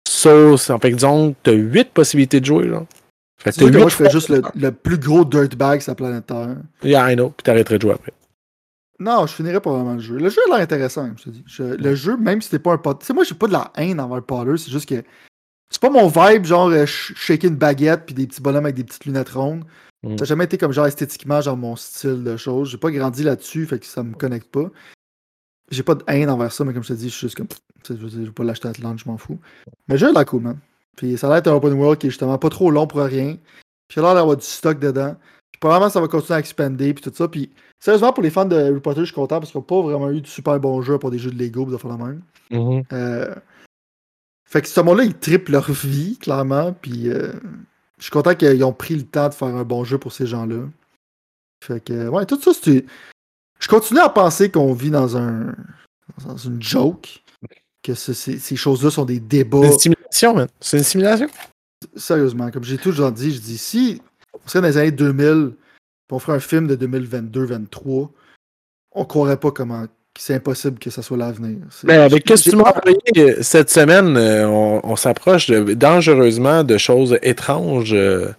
[0.08, 2.70] So, c'est- en fait, disons, t'as huit possibilités de jouer.
[3.38, 6.26] Fait que que moi, je fais juste le, le plus gros dirtbag sur la planète
[6.28, 6.56] Terre.
[6.84, 7.30] Yeah, I know.
[7.30, 8.14] Puis t'arrêterais de jouer après.
[9.00, 10.16] Non, je finirais pas vraiment le jeu.
[10.18, 11.44] Le jeu a l'air intéressant, je te dis.
[11.46, 12.94] Je- le jeu, même si c'était pas un pot.
[12.94, 15.04] Tu sais, moi, j'ai pas de la haine envers le Potter, c'est juste que.
[15.70, 18.76] C'est pas mon vibe, genre, euh, sh- shaker une baguette puis des petits bonhommes avec
[18.78, 19.66] des petites lunettes rondes.
[20.06, 20.18] Mm.
[20.18, 22.70] Ça a jamais été comme, genre, esthétiquement, genre, mon style de choses.
[22.70, 24.70] J'ai pas grandi là-dessus, fait que ça me connecte pas.
[25.72, 27.48] J'ai pas de haine envers ça, mais comme je te dis, je suis juste comme.
[27.90, 29.40] Je vais pas l'acheter à Atlanta, je m'en fous.
[29.88, 30.60] Mais le jeu a l'air cool, man.
[30.96, 33.02] Puis ça a l'air d'être un open world qui est justement pas trop long pour
[33.02, 33.38] rien.
[33.88, 35.16] Puis l'air d'avoir du stock dedans.
[35.52, 37.28] Puis probablement ça va continuer à expander puis tout ça.
[37.28, 39.82] Puis sérieusement, pour les fans de Harry Potter, je suis content parce qu'on n'a pas
[39.82, 42.22] vraiment eu de super bons jeux pour des jeux de Lego de faire la même.
[42.52, 42.84] Mhm.
[42.94, 43.36] Euh,
[44.46, 46.74] Fait que ce monde-là, ils triplent leur vie, clairement.
[46.74, 47.34] Puis euh,
[47.98, 50.26] je suis content qu'ils ont pris le temps de faire un bon jeu pour ces
[50.28, 50.64] gens-là.
[51.64, 52.86] Fait que, ouais, tout ça, c'est.
[53.60, 55.56] Je continue à penser qu'on vit dans un.
[56.26, 57.24] dans une joke.
[57.82, 59.60] Que ce- ces, ces choses-là sont des débats.
[59.64, 60.48] C'est une simulation, man.
[60.60, 61.28] C'est une simulation.
[61.96, 64.02] Sérieusement, comme j'ai toujours dit, je dis si
[64.34, 65.60] on serait dans les années 2000, puis
[66.12, 68.10] on ferait un film de 2022-23,
[68.92, 69.86] on croirait pas comment
[70.18, 71.58] c'est impossible que ça soit l'avenir.
[71.84, 75.50] Mais avec j'ai- ce que tu m'as envoyé euh, cette semaine, euh, on, on s'approche
[75.50, 78.30] dangereusement de choses étranges euh,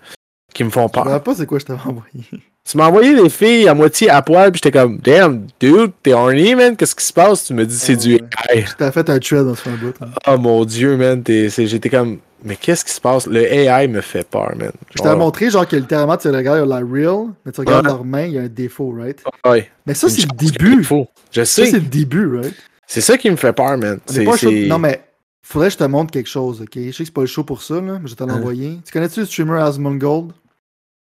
[0.55, 1.05] qui me font Je peur.
[1.05, 2.25] rappelle pas c'est quoi je t'avais envoyé.
[2.69, 6.12] Tu m'as envoyé des filles à moitié à poil, puis j'étais comme, damn, dude, t'es
[6.12, 7.45] horny, man, qu'est-ce qui se passe?
[7.45, 8.21] Tu me dis, c'est Ah, du ouais.
[8.55, 8.65] AI.
[8.81, 9.95] Je fait un thread dans ce bout.
[10.01, 10.07] hein.
[10.27, 13.27] Oh mon dieu, man, j'étais comme, mais qu'est-ce qui se passe?
[13.27, 14.72] Le AI me fait peur, man.
[14.94, 17.92] Je t'avais Oh, montré genre que littéralement tu regardes la real, mais tu regardes Ouais.
[17.92, 19.22] leurs mains, il y a un défaut, right?
[19.46, 19.70] ouais.
[19.87, 20.83] Mais ça, c'est le début.
[21.31, 21.66] Je Ça, sais.
[21.70, 22.55] c'est le début, right?
[22.87, 23.99] C'est ça qui me fait peur, man.
[24.07, 25.03] C'est, pas c'est- Non, mais
[25.42, 26.70] faudrait que je te montre quelque chose, ok?
[26.75, 28.27] Je sais que c'est pas le show pour ça, là, mais je vais te Hein?
[28.27, 28.79] l'envoyer.
[28.85, 30.33] Tu connais-tu le streamer Asmongold?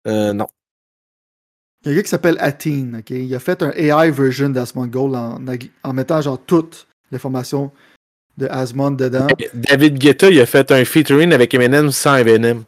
[0.07, 0.47] Euh, non.
[1.83, 3.09] Il y a un gars qui s'appelle Atin, ok?
[3.11, 5.39] Il a fait un AI version d'Asmongold en,
[5.83, 7.71] en mettant genre toute l'information
[8.37, 9.27] de Asmond dedans.
[9.53, 12.63] David Guetta, il a fait un featuring avec Eminem sans Eminem.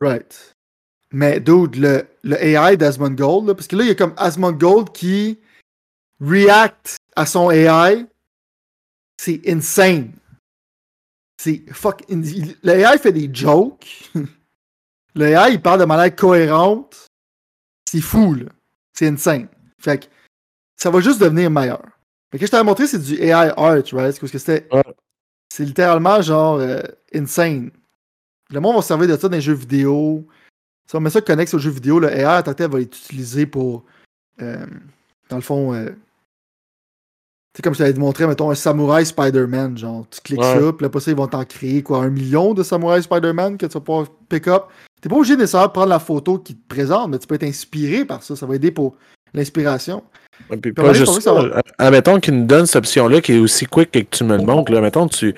[0.00, 0.54] Right.
[1.12, 4.92] Mais dude, le, le AI d'Asmongold, là, parce que là, il y a comme Asmongold
[4.92, 5.38] qui
[6.20, 8.06] react à son AI.
[9.18, 10.12] C'est insane.
[11.40, 12.02] C'est fuck.
[12.08, 14.10] Le AI fait des jokes.
[15.14, 17.06] le AI, il parle de manière cohérente.
[17.88, 18.46] C'est fou, là.
[18.92, 19.48] C'est insane.
[19.78, 20.06] Fait que
[20.76, 21.95] ça va juste devenir meilleur.
[22.32, 24.18] Fait que je t'avais montré, c'est du AI art, right?
[24.20, 24.66] Parce que c'était.
[24.72, 24.82] Ouais.
[25.52, 26.82] C'est littéralement genre euh,
[27.14, 27.70] insane.
[28.50, 30.26] Le monde va se servir de ça dans les jeux vidéo.
[30.88, 33.84] Si on met ça connecte aux jeux vidéo, le AI en va être utilisé pour.
[34.42, 34.66] euh,
[35.28, 35.72] dans le fond.
[35.74, 39.78] euh, tu sais, comme je t'avais montré, mettons, un samouraï Spider-Man.
[39.78, 40.60] Genre, tu cliques Ouais.
[40.60, 43.66] ça, puis après ça, ils vont t'en créer quoi, un million de samouraï Spider-Man que
[43.66, 44.64] tu vas pouvoir pick up.
[45.00, 47.44] T'es pas obligé nécessairement de prendre la photo qui te présente, mais tu peux être
[47.44, 48.36] inspiré par ça.
[48.36, 48.96] Ça va aider pour
[49.32, 50.04] l'inspiration.
[50.50, 51.32] Puis Puis pas juste ça.
[51.32, 54.44] Euh, Admettons qu'il nous donne cette option-là qui est aussi quick que tu me le
[54.44, 54.72] montres.
[54.72, 54.80] Là.
[54.80, 55.34] Mettons, tu,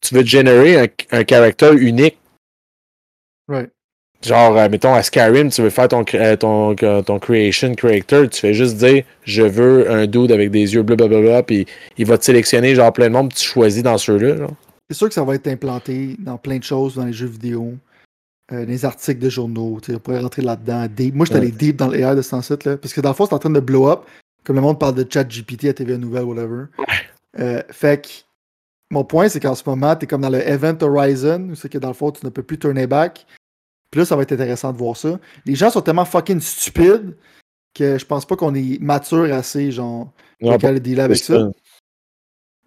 [0.00, 2.16] tu veux générer un, un caractère unique.
[3.48, 3.70] Right.
[4.22, 8.28] Genre, euh, mettons, à Skyrim, tu veux faire ton, euh, ton, euh, ton creation character,
[8.28, 11.66] tu fais juste dire je veux un dude avec des yeux blablabla, puis
[11.98, 14.46] il va te sélectionner genre plein de monde, puis tu choisis dans ceux-là.
[14.88, 17.74] C'est sûr que ça va être implanté dans plein de choses dans les jeux vidéo,
[18.52, 19.80] euh, les articles de journaux.
[19.82, 20.86] tu On pourrait rentrer là-dedans.
[20.88, 21.14] deep.
[21.14, 23.10] Moi, je suis allé deep dans le AI de ce site là parce que dans
[23.10, 24.00] le fond, c'est en train de blow up.
[24.46, 26.66] Comme le monde parle de chat GPT à TVA Nouvelle, whatever.
[27.40, 28.08] Euh, fait que
[28.90, 31.68] mon point, c'est qu'en ce moment, tu es comme dans le Event Horizon, où c'est
[31.68, 33.26] que dans le fond, tu ne peux plus tourner back.
[33.90, 35.18] Puis là, ça va être intéressant de voir ça.
[35.44, 37.16] Les gens sont tellement fucking stupides
[37.74, 41.50] que je pense pas qu'on est mature assez, genre, pour aller dealer avec ça.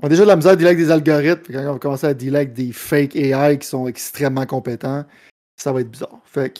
[0.01, 1.53] On a déjà de la misère à dealer avec des algorithmes.
[1.53, 5.05] Quand on va commencer à dealer avec des fake AI qui sont extrêmement compétents,
[5.55, 6.19] ça va être bizarre.
[6.25, 6.59] Fait que,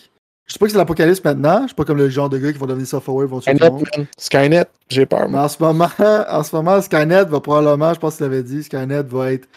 [0.50, 1.62] je sais pas que c'est l'apocalypse maintenant.
[1.62, 3.70] Je suis pas comme le genre de gars qui vont devenir software vont tuer Skynet,
[3.70, 4.08] man.
[4.18, 5.46] Skynet, j'ai peur, Mais man.
[5.46, 5.90] en ce moment,
[6.30, 9.48] en ce moment, Skynet va probablement, je pense que tu l'avais dit, Skynet va être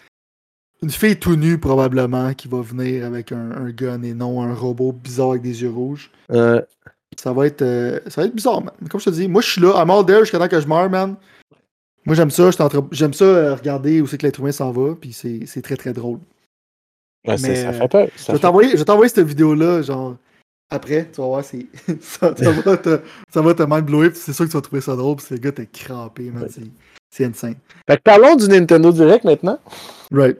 [0.83, 4.53] une fille tout nue probablement qui va venir avec un, un gun et non un
[4.53, 6.11] robot bizarre avec des yeux rouges.
[6.31, 6.61] Euh,
[7.17, 8.73] Ça va être, euh, ça va être bizarre, man.
[8.89, 10.67] Comme je te dis, moi je suis là, I'm all there jusqu'à temps que je
[10.67, 11.15] meurs, man.
[12.05, 12.49] Moi j'aime ça,
[12.91, 15.93] j'aime ça euh, regarder où c'est que l'être humain s'en va, puis c'est très très
[15.93, 16.19] drôle.
[17.27, 18.07] ouais, Mais, ça fait peur.
[18.17, 20.17] Ça je vais t'envoyer cette vidéo-là, genre,
[20.73, 21.65] après, tu vas voir, c'est,
[22.01, 22.99] ça, ça va te,
[23.31, 25.37] ça va te mind blower, c'est sûr que tu vas trouver ça drôle, puis le
[25.37, 26.49] gars, t'es crampé, man, Ouais.
[26.51, 26.61] c'est,
[27.11, 27.55] c'est insane.
[27.87, 29.59] Fait que parlons du Nintendo Direct maintenant,
[30.11, 30.37] Right.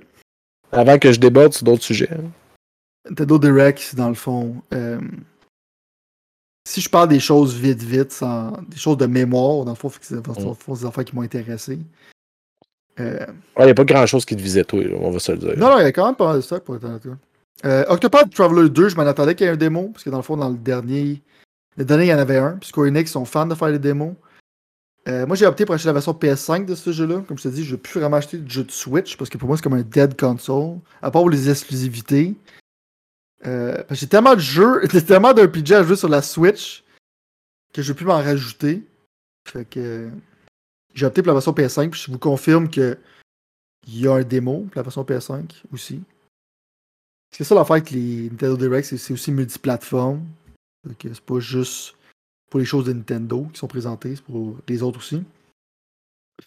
[0.72, 2.10] avant que je déborde sur d'autres sujets.
[2.12, 2.30] hein.
[3.10, 5.00] Nintendo Direct, dans le fond, euh,
[6.68, 9.90] si je parle des choses vite, vite, sans, des choses de mémoire, dans le fond,
[9.90, 11.78] que c'est, des affaires qui m'ont intéressé.
[13.00, 13.26] Euh,
[13.60, 15.58] Il n'y a pas grand chose qui te visait, toi, on va se le dire.
[15.58, 17.04] Non, non, il y a quand même pas mal de stock pour être honnête.
[17.66, 17.86] Euh,
[18.34, 20.38] Traveler 2, je m'en attendais qu'il y ait un démo, parce que dans le fond,
[20.38, 21.22] dans le dernier,
[21.78, 24.16] le dernier, il y en avait un, puis Square sont fans de faire les démos.
[25.08, 27.24] Euh, moi, j'ai opté pour acheter la version PS5 de ce jeu-là.
[27.28, 29.30] Comme je te dis, je ne veux plus vraiment acheter de jeu de Switch, parce
[29.30, 32.36] que pour moi, c'est comme un dead console, à part pour les exclusivités.
[33.46, 36.84] Euh, j'ai tellement de jeux, tellement PJ à jouer sur la Switch,
[37.74, 38.84] que je ne plus m'en rajouter.
[39.46, 40.10] Fait que...
[40.94, 42.98] j'ai opté pour la version PS5, puis je vous confirme que
[43.86, 46.02] il y a un démo pour la version PS5 aussi.
[47.36, 50.22] C'est ça l'affaire avec les Nintendo Direct, c'est aussi multiplateforme.
[51.02, 51.96] C'est pas juste
[52.50, 55.24] pour les choses de Nintendo qui sont présentées, c'est pour les autres aussi.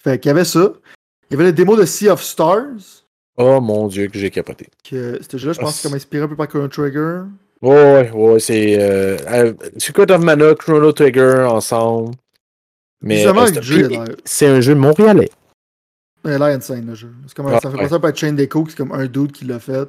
[0.02, 0.72] Fait qu'il y avait ça.
[1.28, 3.04] Il y avait le démo de Sea of Stars.
[3.36, 4.68] Oh mon dieu, que j'ai capoté.
[4.88, 7.22] Que ce jeu-là, je pense, Ah, c'est comme inspiré un peu par Chrono Trigger.
[7.62, 8.80] Ouais, ouais, ouais, c'est.
[8.80, 12.14] Euh, euh, Secret of Mana, Chrono Trigger ensemble.
[13.02, 13.32] Mais euh,
[14.24, 15.30] c'est- un jeu montréalais.
[16.24, 17.12] Il a l'air insane, le jeu.
[17.26, 19.44] C'est comme, Ah, ça fait penser à Chain Deco, qui c'est comme un dude qui
[19.44, 19.88] l'a fait.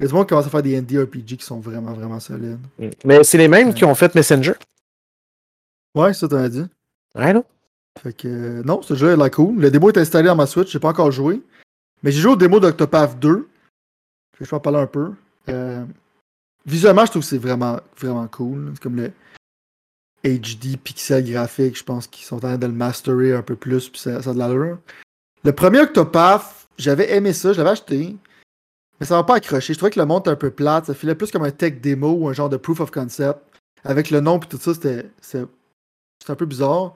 [0.00, 0.02] Mm.
[0.02, 1.92] Il y a du monde qui commence à faire des indie RPG qui sont vraiment,
[1.92, 2.58] vraiment solides.
[3.04, 3.74] Mais c'est les mêmes Ouais.
[3.74, 4.54] qui ont fait Messenger.
[5.94, 6.64] Ouais, ça, t'en as dit.
[7.14, 7.44] Ouais, non?
[8.00, 9.60] Fait que, euh, non, ce jeu est l'air cool.
[9.60, 11.42] Le démo est installé dans ma Switch, j'ai pas encore joué.
[12.02, 13.48] Mais j'ai joué au démo d'Octopath 2.
[14.36, 15.12] Fait que je vais en parler un peu.
[15.48, 15.84] Euh,
[16.64, 18.70] visuellement, je trouve que c'est vraiment, vraiment cool.
[18.74, 19.10] C'est comme le
[20.24, 23.88] HD pixel graphique, je pense qu'ils sont en train de le masterer un peu plus,
[23.88, 24.78] puis ça, ça a de l'allure.
[25.44, 28.16] Le premier Octopath, j'avais aimé ça, je l'avais acheté.
[29.00, 29.72] Mais ça m'a pas accroché.
[29.72, 30.86] Je trouvais que le monde était un peu plate.
[30.86, 33.38] Ça filait plus comme un tech démo ou un genre de proof of concept.
[33.82, 35.06] Avec le nom et tout ça, c'était
[36.28, 36.92] un peu bizarre.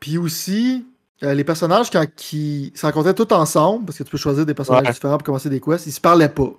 [0.00, 0.86] Puis aussi,
[1.22, 4.54] euh, les personnages, quand ils se rencontraient tous ensemble, parce que tu peux choisir des
[4.54, 4.92] personnages Ouais.
[4.92, 6.50] différents pour commencer des quests, ils se parlaient pas.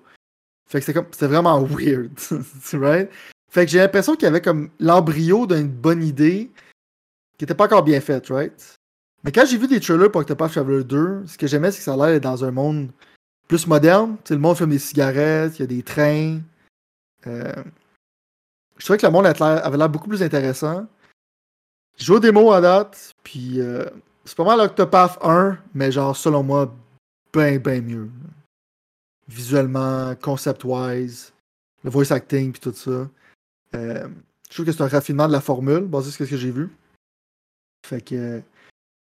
[0.67, 2.12] Fait que c'était comme c'était vraiment weird.
[2.73, 3.10] right?
[3.49, 6.51] Fait que j'ai l'impression qu'il y avait comme l'embryo d'une bonne idée
[7.38, 8.75] qui était pas encore bien faite, right?
[9.23, 11.84] Mais quand j'ai vu des trailers pour Octopath Traveler 2, ce que j'aimais, c'est que
[11.86, 12.89] ça a l'air d'être dans un monde
[13.49, 14.15] plus moderne.
[14.23, 16.39] Tu sais, le monde fume des cigarettes, il y a des trains.
[17.27, 17.63] Euh,
[18.77, 20.88] je trouvais que le monde avait l'air- beaucoup plus intéressant.
[21.97, 23.83] J'ai joué aux démos à date, puis euh,
[24.23, 26.73] c'est pas mal Octopath 1, mais genre, selon moi,
[27.33, 28.09] ben, ben mieux.
[29.27, 31.33] Visuellement, concept-wise,
[31.83, 33.09] le voice acting, puis tout ça.
[33.75, 34.07] Euh,
[34.47, 36.69] je trouve que c'est un raffinement de la formule, basé sur ce que j'ai vu.
[37.85, 38.41] Fait que.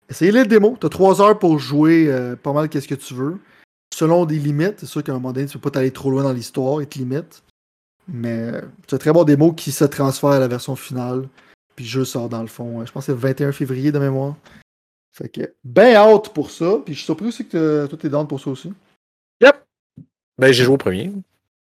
[0.09, 0.77] essayez les démos.
[0.79, 3.37] T'as 3 heures pour jouer pas mal qu'est-ce que tu veux.
[3.93, 4.79] Selon des limites.
[4.79, 6.85] C'est sûr qu'à un moment donné, tu peux pas t'aller trop loin dans l'histoire et
[6.85, 7.43] te limites.
[8.07, 11.27] Mais euh, c'est un très bon démo qui se transfère à la version finale.
[11.75, 12.81] Puis le jeu sort dans le fond.
[12.81, 14.35] euh, Je pense que c'est le 21 février de mémoire.
[15.13, 16.77] Fait que, ben hâte pour ça.
[16.85, 18.71] Puis je suis surpris aussi que toi t'es down pour ça aussi.
[19.41, 19.55] Yep.
[20.37, 21.11] Ben, j'ai joué au premier.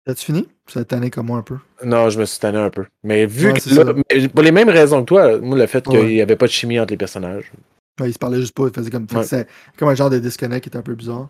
[0.09, 0.48] As-tu fini?
[0.68, 1.59] Ça t'a tanné comme moi un peu.
[1.85, 2.87] Non, je me suis tanné un peu.
[3.02, 5.85] Mais vu Ouais, que là, mais pour les mêmes raisons que toi, moi, le fait
[5.85, 7.52] qu'il n'y avait pas de chimie entre les personnages.
[8.00, 9.24] Ouais, il se parlait juste pas, il faisait comme, Ouais.
[9.24, 9.48] c'est
[9.79, 11.29] comme un genre de disconnect qui était un peu bizarre.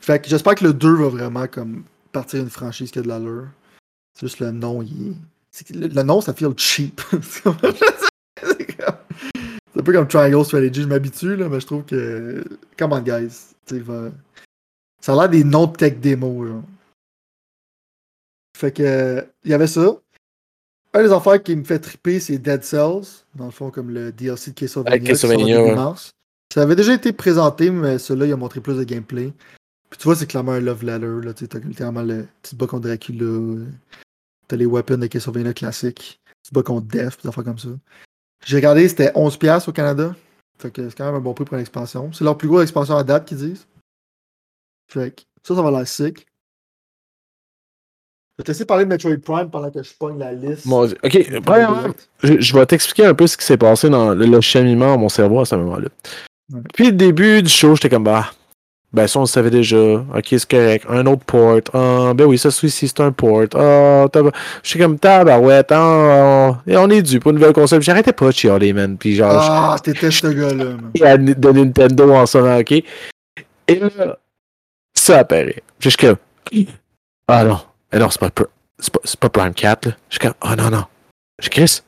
[0.00, 3.08] Fait que j'espère que le 2 va vraiment comme partir une franchise qui a de
[3.08, 3.48] l'allure.
[4.14, 5.70] C'est juste le nom, il est...
[5.74, 7.00] Le, le nom, ça feel cheap.
[7.22, 7.56] c'est comme-
[9.76, 12.44] un peu comme Triangle Strategy, je m'habitue, là, mais je trouve que.
[12.78, 13.54] Come on, guys.
[13.70, 14.10] Va-
[15.00, 16.62] Ça a l'air des noms de tech démo, genre.
[18.56, 19.24] Fait que.
[19.44, 19.96] Il y avait ça.
[20.92, 23.24] Un des affaires qui me fait triper, c'est Dead Cells.
[23.34, 24.98] Dans le fond, comme le DLC de Castlevania.
[25.00, 25.74] Castlevania, ouais.
[25.74, 26.10] mars.
[26.52, 29.32] Ça avait déjà été présenté, mais celui-là, il a montré plus de gameplay.
[29.94, 31.24] Puis tu vois, c'est clairement un love letter.
[31.24, 33.22] Là, tu t'as littéralement le petit bas contre Dracula.
[33.24, 33.64] euh,
[34.48, 36.20] T'as les weapons de Castlevania classiques.
[36.42, 37.68] Petit bas contre Death, des affaires comme ça.
[38.44, 40.16] J'ai regardé, c'était 11$ au Canada.
[40.58, 42.12] Fait que c'est quand même un bon prix pour une expansion.
[42.12, 43.68] C'est leur plus grosse expansion à date qu'ils disent.
[44.92, 46.26] Fait que ça, ça va l'air sick.
[48.36, 50.66] Je vais t'essayer de parler de Metroid Prime pendant que je pogne la liste.
[50.66, 50.98] Dieu.
[51.04, 54.40] Ok, premièrement, je, je vais t'expliquer un peu ce qui s'est passé dans le, le
[54.40, 55.86] cheminement à mon cerveau à ce moment-là.
[56.52, 56.60] Ouais.
[56.74, 58.32] Puis le début du show, j'étais comme bah.
[58.94, 59.76] Ben ça on le savait déjà.
[59.76, 60.86] Ok, c'est correct.
[60.88, 61.58] Un autre port.
[61.74, 63.42] Ah, ben oui, ça celui-ci c'est un port.
[63.54, 65.72] Ah, je suis comme tabarouette.
[65.72, 67.82] Ah, et on est dû pour une nouvelle console.
[67.82, 68.96] J'arrêtais pas de chialer, man.
[68.96, 72.70] Puis genre, Ah, t'étais ce gars-là, de Nintendo en sonnant, ok?
[72.70, 72.84] Et
[73.80, 73.88] là,
[74.94, 75.62] ça apparaît.
[75.80, 76.16] Je suis comme,
[77.26, 77.60] ah non,
[77.92, 78.46] Eh non, c'est pas, pas,
[79.20, 79.92] pas Prime 4, là.
[80.08, 80.84] Je suis comme, oh non, non.
[81.42, 81.80] Je Chris.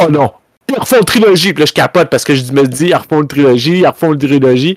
[0.00, 0.32] Oh non.
[0.74, 1.52] Ils refont une trilogie.
[1.52, 4.12] Puis là, je capote parce que je me dis, ils refont une trilogie, ils refont
[4.12, 4.76] une trilogie.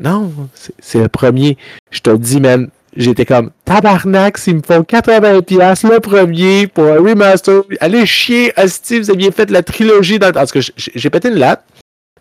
[0.00, 0.32] Non,
[0.80, 1.58] c'est le premier.
[1.90, 6.84] Je te dis, man, j'étais comme, tabarnak, s'ils me font 80$ piastres le premier pour
[6.84, 10.32] un remaster, allez chier, Asti, vous aviez fait la trilogie dans.
[10.32, 11.64] Parce que j'ai pété une latte.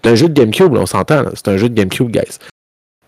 [0.03, 2.37] C'est un jeu de GameCube, on s'entend, c'est un jeu de GameCube, guys.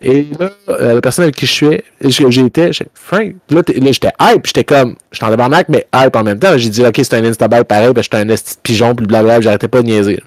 [0.01, 4.11] Et là, euh, la personne avec qui je suis, j'étais, j'ai Frank, là, là, j'étais
[4.21, 6.57] hype, j'étais comme, j'étais en tabarnak, mais hype en même temps.
[6.57, 9.05] J'ai dit, ok, c'est un instabuy pareil, parce que j'étais un esti de pigeon, puis
[9.07, 10.21] blablabla, j'arrêtais pas de niaiser.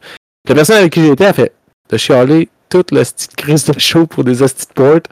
[0.49, 1.53] La personne avec qui j'étais, elle fait,
[1.89, 5.07] t'as chialé toute la petite crise de show pour des esti de portes,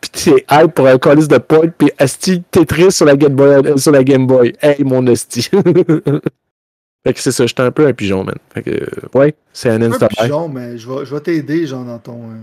[0.00, 3.48] puis t'es hype pour un colis de portes, puis esti Tetris sur la Game Boy,
[3.64, 4.52] euh, sur la Game Boy.
[4.60, 5.42] Hey, mon esti.
[7.04, 8.34] fait que c'est ça, j'étais un peu un pigeon, man.
[8.52, 8.84] Fait que,
[9.16, 12.18] ouais, c'est un Un pigeon, mais je vais, je vais t'aider, genre, dans ton.
[12.30, 12.36] euh,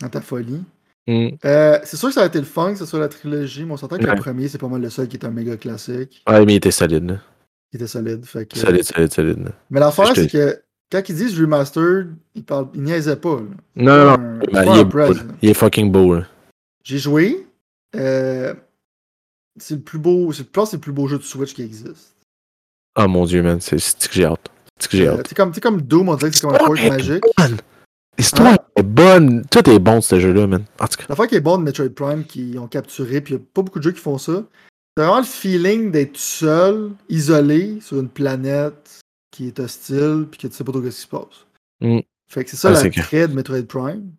[0.00, 0.62] dans ta folie.
[1.06, 1.28] Mm.
[1.44, 3.72] Euh, c'est sûr que ça a été le fun que ce soit la trilogie, mais
[3.72, 4.14] on s'entend que Ouais.
[4.14, 6.56] le premier, c'est pas mal le seul qui est un méga classique, Ouais, mais il
[6.56, 7.18] était solide,
[7.70, 8.24] qui était solide.
[8.24, 9.48] Fait que, Solide, solide, solide.
[9.70, 13.36] Mais l'affaire, c'est que quand ils disent remastered, ils, parlent, ils niaisaient pas.
[13.36, 13.42] là.
[13.76, 14.12] Non, non, non.
[14.12, 16.16] Un- Ben, il, est beau, press, il est fucking beau.
[16.84, 17.46] J'ai joué.
[17.96, 18.54] euh,
[19.58, 20.32] c'est le plus beau.
[20.32, 22.14] Je pense que c'est le plus beau jeu de Switch qui existe.
[22.98, 23.60] Oh mon dieu, man.
[23.60, 24.48] C'est c'est que j'ai hâte?
[24.78, 25.26] C'est que j'ai Euh, hâte?
[25.28, 26.88] c'est comme, c'est comme Doom, on dirait que c'est comme un port Ouais.
[26.88, 27.22] magique.
[27.38, 27.56] Man,
[28.20, 29.46] L'histoire est bonne.
[29.50, 30.64] Tout est bon, ce jeu-là, man.
[30.78, 31.04] En tout cas.
[31.08, 33.46] La fois qui est bon de Metroid Prime qui ont capturé, puis il n'y a
[33.54, 34.44] pas beaucoup de jeux qui font ça.
[34.94, 40.48] C'est vraiment le feeling d'être seul, isolé sur une planète qui est hostile, puis que
[40.48, 41.46] tu sais pas trop ce qui se passe.
[41.80, 42.00] Mm.
[42.30, 44.12] Fait que c'est ça Ah, l'attrait de Metroid Prime.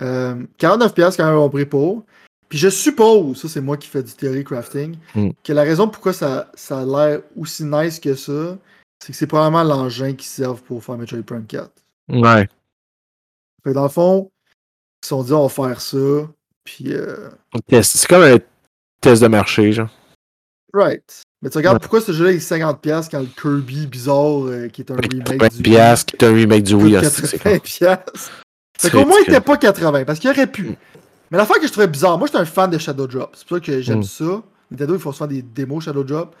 [0.00, 2.02] Euh, 49$ quand même un prix pour.
[2.48, 5.30] Puis je suppose, ça c'est moi qui fais du theory crafting, Mm.
[5.44, 8.56] que la raison pourquoi ça, ça a l'air aussi nice que ça,
[9.02, 11.70] c'est que c'est probablement l'engin qui servent pour faire Metroid Prime 4.
[12.08, 12.48] Ouais.
[13.66, 14.30] Fait que dans le fond,
[15.02, 15.96] ils se sont dit on va faire ça,
[16.62, 17.30] puis euh.
[17.82, 18.38] C'est comme un
[19.00, 19.88] test de marché, genre.
[20.72, 21.22] Right.
[21.42, 21.80] Mais tu regardes Ouais.
[21.80, 25.48] pourquoi ce jeu-là est 50$ quand le Kirby bizarre, euh, qui est un remake 80
[25.56, 26.94] du piastres, qui est un remake du Wii.
[26.94, 27.96] coûte hostie, c'est 80$.
[27.96, 27.96] con.
[28.78, 29.34] Fait C'est qu'au moins, il ridicule.
[29.34, 30.62] était pas 80$, parce qu'il aurait pu.
[30.70, 30.76] Mm.
[31.32, 33.34] Mais l'affaire que je trouvais bizarre, moi, j'étais un fan de Shadow Drop.
[33.34, 34.02] C'est pour ça que j'aime Mm.
[34.04, 34.42] ça.
[34.70, 36.36] Nintendo, ils font souvent des démos Shadow Drop.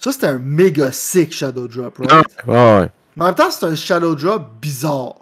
[0.00, 2.10] Ça, c'était un méga sick Shadow Drop, right?
[2.10, 2.90] Ah, ouais, ouais.
[3.16, 5.14] Mais en même temps, c'est un Shadow Drop bizarre.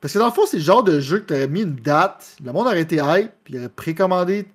[0.00, 1.76] Parce que dans le fond, c'est le genre de jeu que tu aurais mis une
[1.76, 4.46] date, le monde aurait été hype, puis il aurait précommandé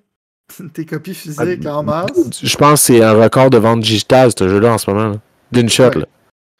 [0.73, 2.09] tes copies physiques en masse.
[2.43, 5.19] Je pense que c'est un record de vente digitale, ce jeu-là, en ce moment.
[5.51, 6.05] D'une shot, là.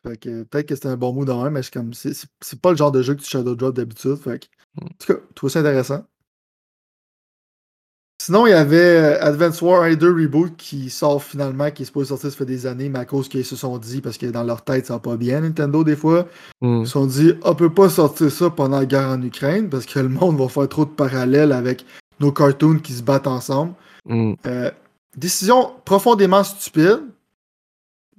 [0.08, 2.28] Fait que peut-être que c'était un bon mot dans un, mais c'est comme c'est-
[2.62, 4.18] pas le genre de jeu que tu shadow drop d'habitude.
[4.18, 4.46] Fait que,
[4.84, 6.06] en tout cas, je trouve ça intéressant.
[8.26, 11.84] Sinon, il y avait euh, Advance War 1 et 2 Reboot qui sort finalement, qui
[11.84, 14.18] est supposé sortir ça fait des années, mais à cause qu'ils se sont dit, parce
[14.18, 16.26] que dans leur tête, ça va pas bien, Nintendo, des fois,
[16.60, 16.80] Mm.
[16.82, 19.86] ils se sont dit, on peut pas sortir ça pendant la guerre en Ukraine, parce
[19.86, 21.86] que le monde va faire trop de parallèles avec
[22.20, 23.74] nos cartoons qui se battent ensemble.
[24.08, 24.34] Mm.
[24.48, 24.72] Euh,
[25.16, 27.02] décision profondément stupide.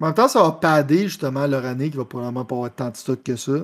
[0.00, 2.90] En même temps, ça va padder justement leur année qui va probablement pas avoir tant
[2.90, 3.58] de stock que ça.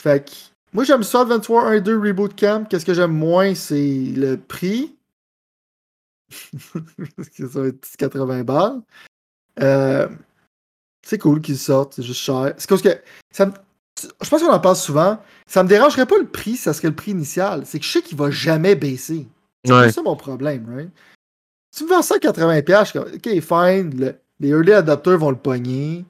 [0.00, 0.32] Fait que
[0.72, 2.66] moi j'aime ça Advance War 1 et 2 Reboot Camp.
[2.66, 4.94] Qu'est-ce que j'aime moins, c'est le prix.
[7.16, 8.80] Parce que ça va être 80 balles.
[9.60, 10.08] Euh,
[11.04, 12.54] c'est cool qu'ils sortent, c'est juste cher.
[12.58, 13.52] C'est parce que ça me-
[14.22, 15.20] je pense qu'on en parle souvent.
[15.46, 17.66] Ça me dérangerait pas le prix, ça serait le prix initial.
[17.66, 19.26] C'est que je sais qu'il va jamais baisser.
[19.64, 19.92] C'est Ouais.
[19.92, 20.90] ça mon problème, right?
[21.76, 25.18] Tu me vends ça à 80$, je suis comme, ok, fine, le- les early adopters
[25.18, 26.04] vont le pogner,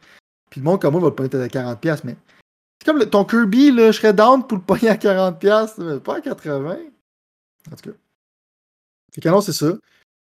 [0.51, 2.17] puis le monde comme moi va le pogner à 40$, mais
[2.81, 5.99] c'est comme le- ton Kirby, là, je serais down pour le pogner à 40$, mais
[6.01, 6.93] pas à 80$.
[7.71, 7.97] En tout cas.
[9.13, 9.73] Fait que non, c'est ça.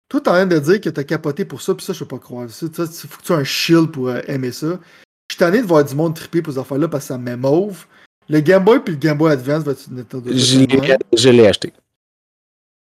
[0.09, 2.05] Toi, t'es en train de dire que t'as capoté pour ça, puis ça, je peux
[2.05, 2.49] pas croire.
[2.49, 4.79] Ça, faut que tu aies un shield pour euh, aimer ça.
[5.29, 7.35] Je suis tanné de voir du monde triper pour ces affaires-là parce que ça me
[7.35, 7.85] mauve.
[8.29, 10.31] Le Game Boy puis le Game Boy Advance va être Nintendo.
[10.33, 11.73] Je l'ai- je l'ai acheté.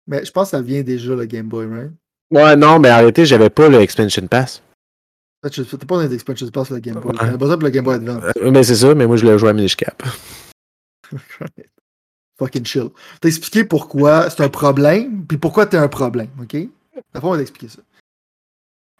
[0.07, 1.91] Mais je pense que ça vient déjà, le Game Boy, right?
[2.31, 4.61] Ouais, non, mais arrêtez, j'avais pas le Expansion Pass.
[5.43, 7.15] Je- C'était pas dans les expansions pass sur le Game Boy.
[7.19, 8.23] J'avais besoin pour le Game Boy Advance.
[8.37, 10.01] Euh, mais c'est ça, mais moi, je l'ai joué à Minish Cap.
[12.39, 12.89] Fucking chill.
[13.19, 16.57] T'as expliqué pourquoi c'est un problème, puis pourquoi t'es un problème, ok?
[17.13, 17.81] Après, on va t'expliquer ça.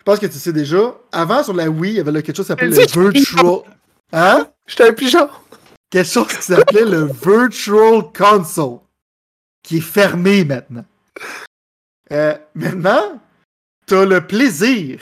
[0.02, 0.96] Je pense que tu sais déjà.
[1.12, 3.62] Avant, sur la Wii, il y avait là quelque chose qui s'appelait le Virtual.
[4.12, 4.50] Hein?
[4.66, 5.30] J'étais un pigeon.
[5.92, 8.80] Quelque chose qui s'appelait le Virtual Console?
[9.62, 10.86] Qui est fermé maintenant.
[12.12, 13.22] Euh, maintenant,
[13.86, 15.00] t'as le plaisir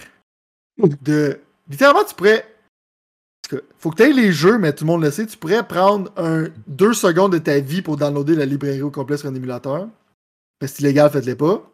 [1.01, 1.39] de.
[1.69, 2.45] Littéralement, tu pourrais.
[3.41, 5.25] parce que Faut que tu aies les jeux, mais tout le monde le sait.
[5.25, 9.15] Tu pourrais prendre un deux secondes de ta vie pour downloader la librairie au complet
[9.15, 9.87] sur un émulateur.
[10.61, 11.68] Mais c'est illégal, faites-les pas.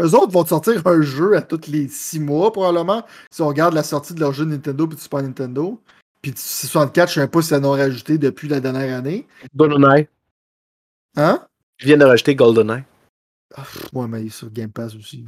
[0.00, 3.04] Eux autres vont te sortir un jeu à tous les six mois, probablement.
[3.30, 5.80] Si on regarde la sortie de leur jeu Nintendo puis du Super Nintendo.
[6.20, 9.26] Puis du 64, je sais pas si ça en ont rajouté depuis la dernière année.
[9.54, 10.08] GoldenEye.
[11.16, 11.46] Hein?
[11.76, 12.82] Je viens de rajouter GoldenEye.
[13.54, 15.24] Ah, pff, ouais, mais il est sur Game Pass aussi.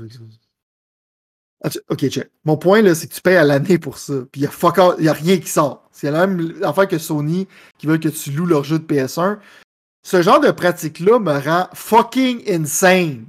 [1.63, 2.31] Ah, tu- Ok, check.
[2.45, 4.15] Mon point, là, c'est que tu payes à l'année pour ça.
[4.33, 5.89] Puis il n'y y a rien qui sort.
[5.93, 7.47] C'est la même affaire que Sony
[7.79, 9.39] qui veut que tu loues leur jeu de PS1.
[10.03, 13.27] Ce genre de pratique-là me rend fucking insane.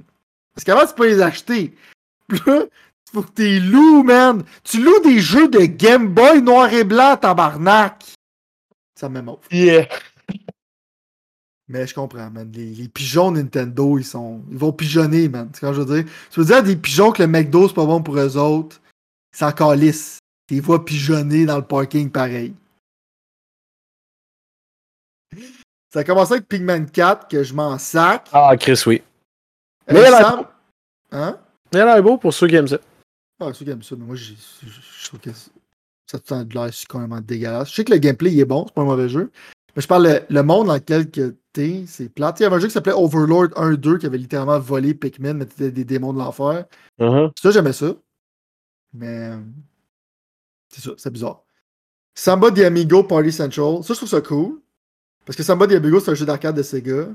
[0.58, 1.72] Parce qu'avant, tu peux les acheter.
[2.26, 2.64] Puis là,
[3.12, 4.42] faut que tu les loues, man.
[4.64, 8.04] Tu loues des jeux de Game Boy noir et blanc, tabarnak.
[8.98, 9.38] Ça me m'émauve.
[9.52, 9.86] Yeah.
[11.68, 12.50] Mais je comprends, man.
[12.52, 14.42] Les, les pigeons Nintendo, ils sont.
[14.50, 15.48] Ils vont pigeonner, man.
[15.52, 16.12] C'est quand je veux dire?
[16.32, 18.80] Tu veux dire des pigeons que le McDo, c'est pas bon pour eux autres?
[19.30, 20.18] C'est encore lisse.
[20.48, 22.52] Tu les vois pigeonner dans le parking pareil.
[25.94, 28.28] Ça a commencé avec Pigman 4, que je m'en sac.
[28.32, 29.02] Ah, Chris, oui.
[29.88, 30.52] Euh, Mais elle a-
[31.10, 31.38] Hein?
[31.72, 32.78] Il a l'air beau pour ceux qui aiment ça.
[33.40, 36.70] Ah, ceux qui aiment ça, mais moi, j'ai- je trouve que ça a de l'air
[36.88, 37.70] complètement dégueulasse.
[37.70, 39.30] Je sais que le gameplay, il est bon, c'est pas un mauvais jeu.
[39.76, 42.40] Mais je parle le, le monde dans lequel que t'es, c'est plate.
[42.40, 45.46] Il y avait un jeu qui s'appelait Overlord 1-2 qui avait littéralement volé Pikmin, mais
[45.48, 46.66] c'était des démons de l'enfer.
[46.98, 47.30] Uh-huh.
[47.40, 47.94] Ça, j'aimais ça.
[48.92, 49.32] Mais
[50.70, 51.42] c'est ça, c'est bizarre.
[52.14, 53.82] Samba de Amigo Party Central.
[53.84, 54.60] Ça, je trouve ça cool.
[55.24, 57.08] Parce que Samba de Amigo, c'est un jeu d'arcade de Sega.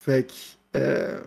[0.00, 0.32] Fait que.
[0.78, 1.20] Euh,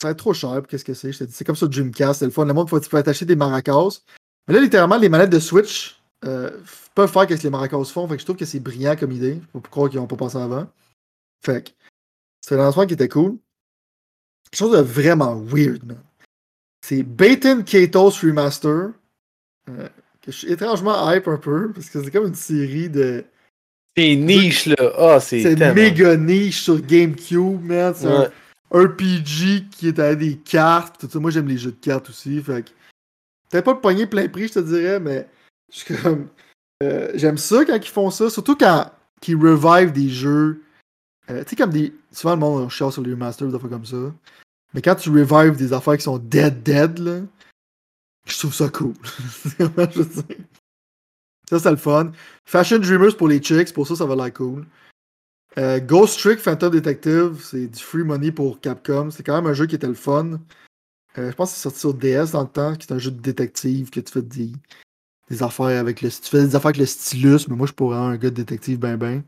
[0.00, 0.62] ça va être trop cher.
[0.66, 1.12] Qu'est-ce que c'est?
[1.12, 2.20] C'est comme ça Dreamcast.
[2.20, 2.46] C'est le fun.
[2.46, 4.00] Le monde, faut, tu peux attacher des maracas.
[4.48, 6.50] Mais là, littéralement, les manettes de Switch euh,
[6.94, 8.08] peuvent faire ce que les maracas font.
[8.08, 9.40] Fait que je trouve que c'est brillant comme idée.
[9.52, 10.66] Faut pas croire qu'ils n'ont pas pensé avant.
[11.44, 11.70] Fait que.
[12.40, 13.36] C'est un lancement qui était cool.
[14.50, 16.00] Quelque chose de vraiment weird, man.
[16.80, 18.92] C'est Baton Katos Remaster.
[19.68, 19.88] Euh,
[20.22, 21.72] que je suis étrangement hype un peu.
[21.72, 23.22] Parce que c'est comme une série de.
[23.98, 24.92] C'est niche, là.
[24.96, 27.92] Ah, c'est C'est méga niche sur GameCube, man.
[27.94, 28.30] C'est
[28.70, 31.00] RPG qui est à des cartes.
[31.00, 31.18] Tout ça.
[31.18, 32.42] Moi, j'aime les jeux de cartes aussi.
[32.42, 32.70] Fait que.
[33.50, 35.28] Peut-être pas le poignet plein prix, je te dirais, mais.
[36.82, 38.30] Euh, j'aime ça quand ils font ça.
[38.30, 38.90] Surtout quand
[39.26, 40.62] ils revive des jeux.
[41.28, 41.92] Euh, tu sais, comme des.
[42.12, 44.14] Souvent, le monde chiale sur les remasters, des affaires comme ça.
[44.72, 47.20] Mais quand tu revives des affaires qui sont dead, dead, là.
[48.26, 48.94] Je trouve ça cool.
[51.50, 52.12] Ça, c'est le fun.
[52.44, 54.64] Fashion Dreamers pour les chicks, pour ça, ça va l'air cool.
[55.58, 59.10] Euh, Ghost Trick Phantom Detective, c'est du free money pour Capcom.
[59.10, 60.38] C'est quand même un jeu qui était le fun.
[61.18, 63.10] Euh, je pense que c'est sorti sur DS dans le temps, qui est un jeu
[63.10, 64.52] de détective que tu fais des,
[65.28, 66.10] des affaires avec le.
[66.10, 68.36] Tu fais des affaires avec le stylus, mais moi je pourrais avoir un gars de
[68.36, 69.22] détective ben ben.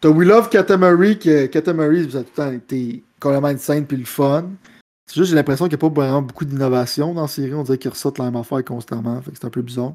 [0.00, 3.96] T'as We Love Katamari, que Katamari, ça a tout le temps été complètement insane puis
[3.96, 4.50] le fun.
[5.06, 7.54] C'est juste j'ai l'impression qu'il n'y a pas vraiment beaucoup d'innovation dans la série.
[7.54, 9.20] On dirait qu'ils ressortent la même affaire constamment.
[9.20, 9.94] Fait que c'est un peu bizarre.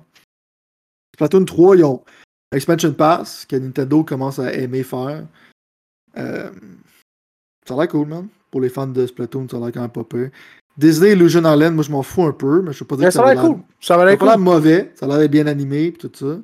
[1.15, 2.03] Splatoon 3, ils ont
[2.51, 5.25] Expansion Pass, que Nintendo commence à aimer faire.
[6.17, 6.49] Euh,
[7.65, 8.27] ça a l'air cool, man.
[8.49, 10.31] Pour les fans de Splatoon, ça a l'air quand même pas peu.
[10.75, 13.13] Disney Illusion Island, moi je m'en fous un peu, mais je sais pas dire que
[13.13, 13.59] ça, a l'air cool.
[13.79, 14.37] Ça a l'air cool.
[14.37, 16.25] mauvais, ça a l'air bien animé et tout ça.
[16.25, 16.41] Mais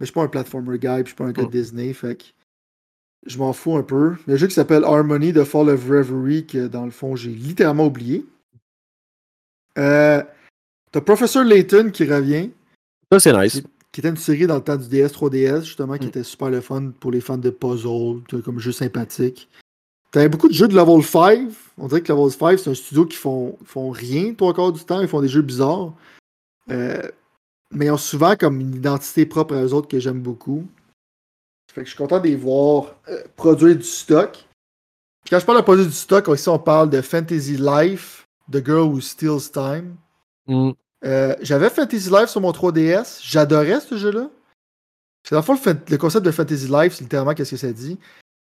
[0.00, 1.50] je suis pas un platformer guy, puis je suis pas un gars de mm.
[1.50, 2.24] Disney, fait que
[3.26, 4.14] je m'en fous un peu.
[4.26, 6.90] Il y a un jeu qui s'appelle Harmony The Fall of Reverie, que dans le
[6.90, 8.26] fond j'ai littéralement oublié.
[9.78, 10.22] Euh,
[10.92, 12.50] T'as Professor Layton qui revient.
[13.10, 13.62] Ça c'est nice
[13.92, 16.08] qui était une série dans le temps du DS 3DS, justement, qui mm.
[16.08, 19.48] était super le fun pour les fans de puzzle, comme jeu sympathique.
[20.10, 21.48] T'avais beaucoup de jeux de Level 5.
[21.78, 24.84] On dirait que Level 5, c'est un studio qui font, font rien, toi, encore du
[24.84, 25.00] temps.
[25.00, 25.94] Ils font des jeux bizarres.
[26.70, 27.02] Euh,
[27.70, 30.66] mais ils ont souvent comme une identité propre à eux autres que j'aime beaucoup.
[31.72, 34.46] Fait que je suis content de les voir euh, produire du stock.
[35.28, 38.90] quand je parle de produire du stock, ici on parle de Fantasy Life, The Girl
[38.90, 39.96] Who Steals Time.
[40.46, 40.72] Mm.
[41.04, 43.20] Euh, j'avais Fantasy Life sur mon 3DS.
[43.22, 44.30] J'adorais ce jeu-là.
[45.24, 45.56] C'est la fois
[45.88, 47.98] le, concept de Fantasy Life, c'est littéralement qu'est-ce que ça dit.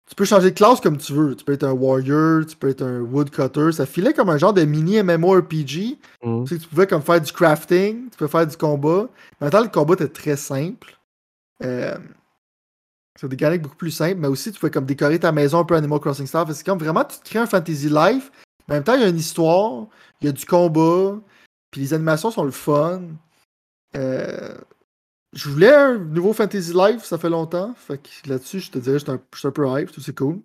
[0.10, 1.36] Tu peux changer de classe comme tu veux.
[1.36, 3.72] Tu peux être un warrior, tu peux être un woodcutter.
[3.74, 5.98] Ça filait comme un genre de mini MMORPG.
[6.24, 6.46] Mm.
[6.46, 9.08] Tu, tu pouvais comme faire du crafting, tu peux faire du combat.
[9.42, 10.98] Maintenant, le combat était très simple.
[11.64, 11.98] Euh,
[13.20, 15.66] c'est des mécaniques beaucoup plus simples, mais aussi tu pouvais comme décorer ta maison un
[15.66, 16.44] peu Animal Crossing style.
[16.54, 18.32] C'est comme vraiment, tu te crées un Fantasy Life.
[18.68, 19.88] Mais en même temps, il y a une histoire,
[20.22, 21.16] il y a du combat,
[21.72, 23.02] puis les animations sont le fun.
[23.96, 24.58] Euh,
[25.34, 27.74] je voulais un nouveau Fantasy Life, ça fait longtemps.
[27.76, 30.42] Fait que là-dessus, je te dirais, je suis un, peu hype, tout c'est cool.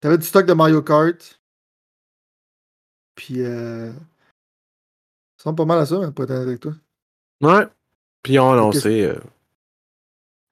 [0.00, 1.40] T'avais du stock de Mario Kart.
[3.14, 3.98] Puis, euh, ça
[5.38, 6.72] ressemble pas mal à ça, mais pour être avec toi.
[7.42, 7.66] Ouais.
[8.22, 9.18] Puis, ils ont annoncé euh,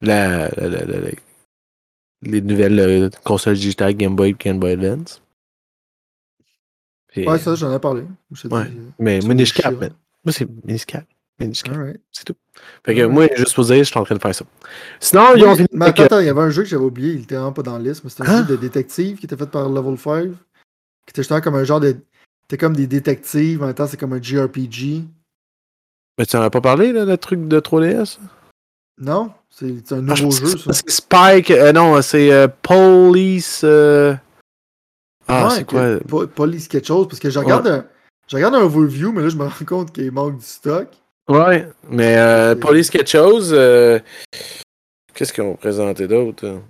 [0.00, 0.48] la,
[2.22, 5.22] les nouvelles euh, consoles digitales Game Boy et Game Boy Advance
[7.26, 8.04] ouais, ça, j'en ai parlé.
[8.50, 8.70] Ouais.
[8.98, 11.04] mais Minish Cap, Moi, c'est Minish Cap.
[11.40, 12.34] C'est tout.
[12.84, 14.44] Fait que moi, juste pour dire, je suis en train de faire ça.
[14.98, 15.68] Sinon, ils ont fini.
[15.72, 17.78] Mais attends, il y avait un jeu que j'avais oublié, il était vraiment pas dans
[17.78, 18.46] la liste, mais c'était un jeu hein?
[18.48, 20.24] de détective qui était fait par Level 5.
[20.24, 20.30] Qui
[21.10, 21.96] était justement comme un genre de.
[22.42, 25.04] C'était comme des détectives, en même temps, c'est comme un JRPG.
[26.18, 28.18] Mais tu n'en as pas parlé, là, le truc de 3DS?
[29.00, 30.72] Non, c'est un ah, nouveau jeu, ça.
[30.72, 33.60] C'est Spike, euh, non, c'est euh, Police.
[33.62, 34.14] Euh...
[35.28, 35.98] Ah, c'est quoi?
[36.26, 37.84] Police quelque chose, parce que je regarde, un,
[38.26, 40.88] je regarde un overview, mais là, je me rends compte qu'il manque du stock.
[41.28, 43.98] Ouais, mais euh, Police quelque chose, euh,
[45.14, 46.46] qu'est-ce qu'ils ont présenté d'autre?
[46.46, 46.62] Hein?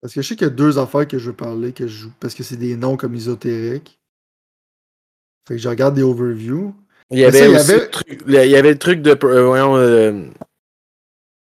[0.00, 1.96] Parce que je sais qu'il y a deux affaires que je veux parler, que je
[1.96, 3.98] joue, parce que c'est des noms comme ésotériques.
[5.46, 6.74] Fait que je regarde des overviews.
[7.10, 9.16] Il y avait, aussi Le, truc, il y avait le truc de.
[9.24, 10.24] Euh, voyons, euh,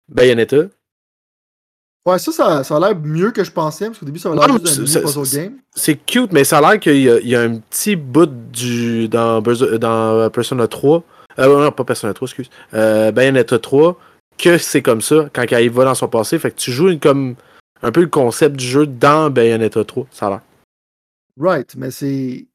[0.10, 0.68] Bayonetta.
[2.06, 4.38] Ouais, ça, ça, ça a l'air mieux que je pensais, parce qu'au début, ça avait
[4.38, 5.54] l'air juste un puzzle game.
[5.74, 9.42] C'est cute, mais ça a l'air qu'il y, y, a un petit bout du, dans,
[9.42, 11.04] dans Persona 3.
[11.40, 12.50] Euh, non, pas Persona 3, excuse.
[12.76, 14.00] Euh, Bayonetta 3,
[14.38, 16.38] que c'est comme ça, quand il va dans son passé.
[16.38, 17.36] Fait que tu joues comme
[17.82, 20.42] un peu le concept du jeu dans Bayonetta 3, ça a l'air.
[21.40, 22.46] Right, mais c'est.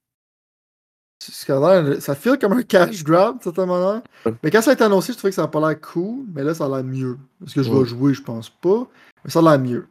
[1.22, 4.00] Ça file comme un cash grab, de certaine manière.
[4.42, 6.42] Mais quand ça a été annoncé, je trouvais que ça n'a pas l'air cool, mais
[6.42, 7.18] là, ça a l'air mieux.
[7.44, 8.88] Est-ce que je vais jouer, je pense pas.
[9.24, 9.86] Mais ça a l'air mieux.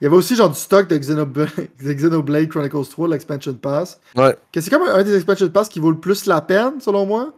[0.00, 4.00] Il y avait aussi genre du stock de Xenoblade, Chronicles 3, l'expansion pass.
[4.16, 4.36] Ouais.
[4.54, 7.32] c'est comme un des expansion pass qui vaut le plus la peine, selon moi.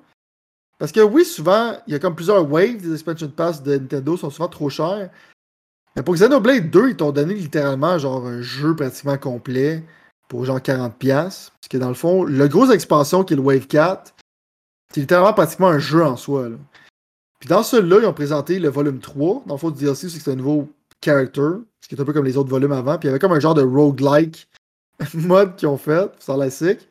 [0.78, 4.16] Parce que oui, souvent, il y a comme plusieurs waves des expansion pass de Nintendo
[4.16, 5.10] sont souvent trop chers.
[5.94, 9.82] Mais pour Xenoblade 2, ils t'ont donné littéralement genre un jeu pratiquement complet
[10.28, 10.92] pour genre 40$.
[10.98, 14.14] Parce que dans le fond, le gros expansion qui est le Wave 4,
[14.92, 16.48] c'est littéralement pratiquement un jeu en soi.
[16.50, 16.56] Là.
[17.40, 19.44] Puis dans celui-là, ils ont présenté le volume 3.
[19.46, 20.68] Dans le fond, du DLC, c'est que c'est un nouveau
[21.02, 22.98] character, ce qui est un peu comme les autres volumes avant.
[22.98, 24.48] Puis il y avait comme un genre de roguelike
[25.14, 26.88] mode qu'ils ont fait, ça la sick.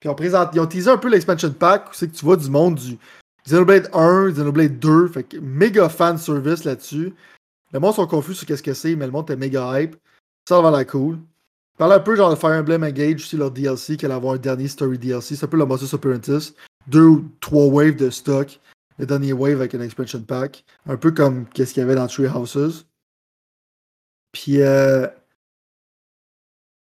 [0.00, 2.36] Puis on présente, ils ont teasé un peu l'expansion pack, où c'est que tu vois
[2.36, 2.98] du monde du
[3.46, 7.14] Xenoblade 1, Xenoblade 2, fait que méga fan service là-dessus.
[7.72, 9.96] Le monde sont confus sur qu'est-ce que c'est, mais le monde était méga hype.
[10.48, 11.18] Ça va l'air cool.
[11.78, 14.38] Parle un peu genre de Fire Emblem Engage aussi leur DLC, qu'elle va avoir un
[14.38, 15.36] dernier story DLC.
[15.36, 16.54] C'est un peu le Monster Apprentice.
[16.86, 18.60] Deux ou trois waves de stock.
[19.02, 20.64] Le dernier wave avec un expansion pack.
[20.86, 22.86] Un peu comme qu'est-ce qu'il y avait dans Tree Houses.
[24.30, 25.08] Puis euh,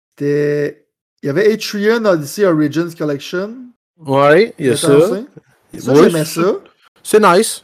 [0.09, 0.87] c'était.
[1.21, 3.55] Il y avait Atrian Odyssey Origins Collection.
[3.97, 4.97] Ouais, il y a ça.
[5.77, 6.55] Ça, j'aimais ça.
[7.03, 7.63] C'est nice.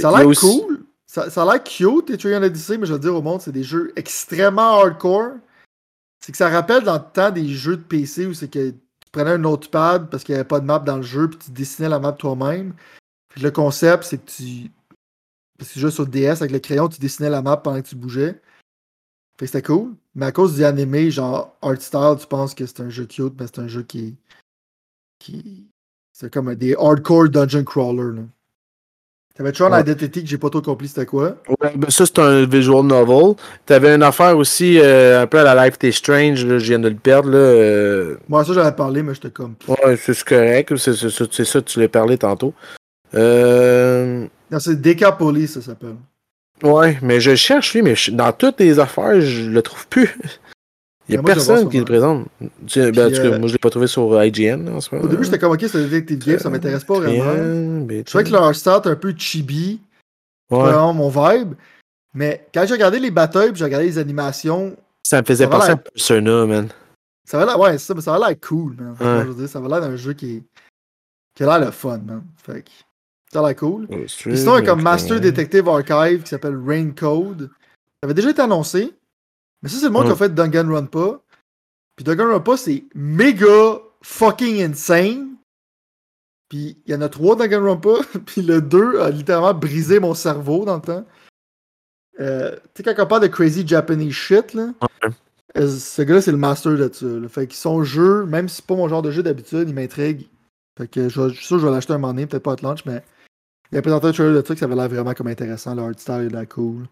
[0.00, 0.86] Ça a l'air cool.
[1.04, 3.64] Ça, ça a l'air cute, Atrian Odyssey, mais je veux dire au monde, c'est des
[3.64, 5.32] jeux extrêmement hardcore.
[6.24, 9.10] C'est que ça rappelle dans le temps des jeux de PC où c'est que tu
[9.12, 11.50] prenais un notepad parce qu'il n'y avait pas de map dans le jeu, puis tu
[11.50, 12.72] dessinais la map toi-même.
[13.40, 14.70] Le concept, c'est que tu.
[15.58, 17.96] Parce que juste sur DS, avec le crayon, tu dessinais la map pendant que tu
[17.96, 18.40] bougeais.
[19.38, 19.94] Fait que c'était cool.
[20.14, 23.34] Mais à cause du animé, genre art style, tu penses que c'est un jeu cute,
[23.38, 24.16] mais c'est un jeu qui.
[25.18, 25.68] qui.
[26.12, 28.16] C'est comme des hardcore dungeon crawler.
[28.16, 28.22] Là.
[29.40, 29.80] T'avais toujours ouais.
[29.80, 31.36] Identity que j'ai pas trop compris c'était quoi.
[31.62, 33.36] Ouais, ben ça c'est un visual novel.
[33.64, 36.78] T'avais une affaire aussi euh, un peu à la Life Is Strange, là, je viens
[36.78, 37.30] de le perdre.
[37.30, 38.16] Là, euh...
[38.28, 39.54] Moi ça j'avais parlé, mais j'étais comme.
[39.66, 42.52] Ouais, c'est correct, c'est ça, tu l'as parlé tantôt.
[43.14, 44.26] Euh...
[44.50, 45.96] Non, c'est Decapolis, ça s'appelle.
[46.62, 50.16] Ouais, mais je cherche lui, mais dans toutes les affaires, je le trouve plus.
[51.08, 52.28] Il n'y a personne qui le présente.
[52.66, 53.38] Tu, ben, euh...
[53.38, 55.06] moi, je l'ai pas trouvé sur IGN en ce moment.
[55.06, 57.24] Au début, j'étais comme, ok, c'est Detective Game, ça m'intéresse pas vraiment.
[57.88, 59.80] Je trouvais que leur start un peu chibi.
[60.50, 60.58] Ouais.
[60.58, 61.54] vraiment mon vibe.
[62.12, 64.76] Mais quand j'ai regardé les batailles, j'ai regardé les animations.
[65.04, 66.68] Ça me faisait ça penser à Persona, man.
[67.24, 68.96] Ça va l'air, ouais, ça, ça va l'air cool, man.
[69.00, 69.46] Ouais.
[69.46, 70.42] Ça va l'air d'un jeu qui, est...
[71.34, 72.24] qui a l'air le fun, man.
[72.36, 72.70] Fait que,
[73.32, 73.86] ça a l'air cool.
[73.90, 77.50] Oh, sinon, il y a comme Master Detective Archive qui s'appelle Rain Code.
[78.02, 78.92] Ça avait déjà été annoncé.
[79.62, 81.20] Mais ça, c'est le monde qui a fait Danganronpa.
[81.94, 85.36] Puis Danganronpa, c'est méga fucking insane.
[86.48, 88.00] Puis il y en a trois Danganronpa.
[88.26, 91.06] Puis le 2 a littéralement brisé mon cerveau dans le temps.
[92.18, 94.72] Euh, tu sais, quand on parle de crazy Japanese shit, là,
[95.56, 97.06] euh, ce gars-là, c'est le master de ça.
[97.06, 97.28] Là.
[97.28, 100.28] Fait que son jeu, même si c'est pas mon genre de jeu d'habitude, il m'intrigue.
[100.76, 102.56] Fait que je, suis sûr que je vais l'acheter un moment donné, peut-être pas à
[102.62, 103.02] launch, mais
[103.72, 105.74] il a présenté un trailer de truc, ça avait l'air vraiment comme intéressant.
[105.74, 106.86] Le art style est là cool.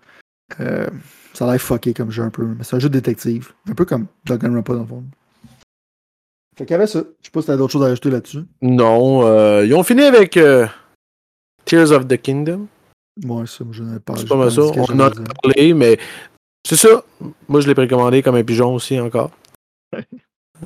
[0.60, 0.86] Euh,
[1.34, 2.44] ça a l'air fucké comme jeu un peu.
[2.44, 3.52] Mais c'est un jeu de détective.
[3.68, 5.04] Un peu comme Danganronpa dans le fond.
[6.56, 7.00] Fait qu'il y avait ça.
[7.20, 8.44] Je sais pas si t'as d'autres choses à ajouter là-dessus.
[8.62, 9.26] Non.
[9.26, 10.66] Euh, ils ont fini avec euh,
[11.64, 12.66] Tears of the Kingdom.
[13.24, 14.16] Ouais, ça, je n'ai pas.
[14.16, 14.62] C'est pas mal ça.
[14.62, 15.10] On en a
[15.42, 15.98] parlé, mais
[16.64, 17.02] c'est ça.
[17.48, 19.32] Moi, je l'ai précommandé comme un pigeon aussi encore.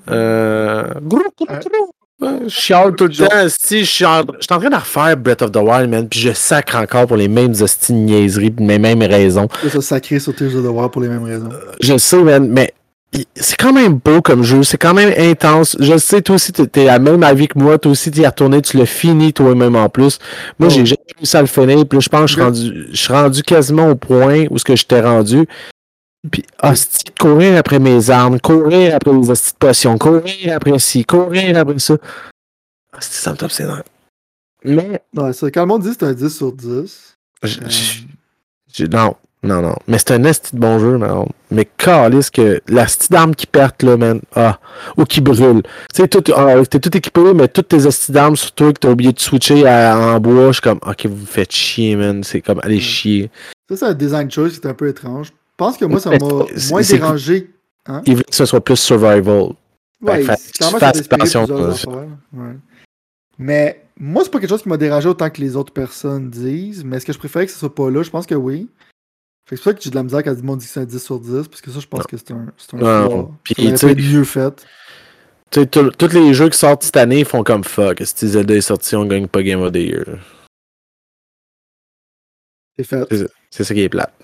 [0.09, 0.95] euh...
[1.01, 1.91] Gros, gros, gros.
[2.23, 3.27] Je chiale tout le temps.
[3.49, 6.33] Si, je suis en, en, train de refaire Breath of the Wild, man, puis je
[6.33, 9.49] sacre encore pour les mêmes hosties niaiseries, pour les mêmes raisons.
[9.65, 11.49] Je sacré sur Tears of the Wild pour les mêmes raisons.
[11.81, 12.75] Je sais, man, mais
[13.37, 15.77] c'est quand même beau comme jeu, c'est quand même intense.
[15.79, 18.63] Je sais, toi aussi, t'es à même avis que moi, toi aussi, t'y as retourné,
[18.63, 20.19] tu l'as fini toi-même en plus.
[20.59, 20.75] Moi, oh.
[20.75, 22.97] j'ai jamais réussi à le finir, puis là, je pense que je suis rendu, je
[22.97, 25.47] suis rendu quasiment au point où ce que je t'ai rendu.
[26.31, 31.05] Puis, hostie, courir après mes armes, courir après les hosties de potions, courir après ci,
[31.05, 31.97] courir après ça.
[32.97, 33.67] Hostie, ça me tape c'est
[34.65, 35.03] Mais.
[35.17, 37.17] Ouais, ça, quand le monde dit que c'est un 10 sur 10.
[37.43, 37.69] Je, euh...
[38.73, 39.75] je, non, non, non.
[39.89, 41.27] Mais c'est un esti de bon jeu, non.
[41.51, 44.21] Mais calisse que la d'armes qui perte, là, man.
[44.37, 44.61] Ah.
[44.97, 45.63] Ou qui brûle.
[45.93, 48.79] Tu sais, tout, ah, t'es tout équipé, mais toutes tes esti d'armes sur toi que
[48.79, 52.23] t'as oublié de switcher à, en bois, je suis comme, ok, vous faites chier, man.
[52.23, 53.31] C'est comme, allez chier.
[53.69, 55.33] Ça, c'est un design choice qui est un peu étrange.
[55.53, 57.51] Je pense que moi, ça m'a moins dérangé.
[57.87, 58.03] Hein?
[58.07, 59.51] Il veut que ce soit plus survival.
[60.01, 60.25] Ouais,
[60.55, 62.57] clairement, ça ouais.
[63.39, 66.85] Mais moi, c'est pas quelque chose qui m'a dérangé autant que les autres personnes disent.
[66.85, 68.03] Mais est-ce que je préférais que ce soit pas là?
[68.03, 68.69] Je pense que oui.
[69.49, 70.85] C'est pour ça que j'ai de la misère quand du monde dit que c'est un
[70.85, 72.07] 10 sur 10, parce que ça, je pense non.
[72.07, 73.35] que c'est un, c'est un non.
[73.45, 74.65] Puis, mieux fait.
[75.51, 78.03] Tu sais, tous les jeux qui sortent cette année font comme fuck.
[78.05, 80.19] Si Zelda est sorti, on gagne pas Game of the Year?
[82.79, 83.29] C'est fait.
[83.51, 84.15] C'est ça qui est plate.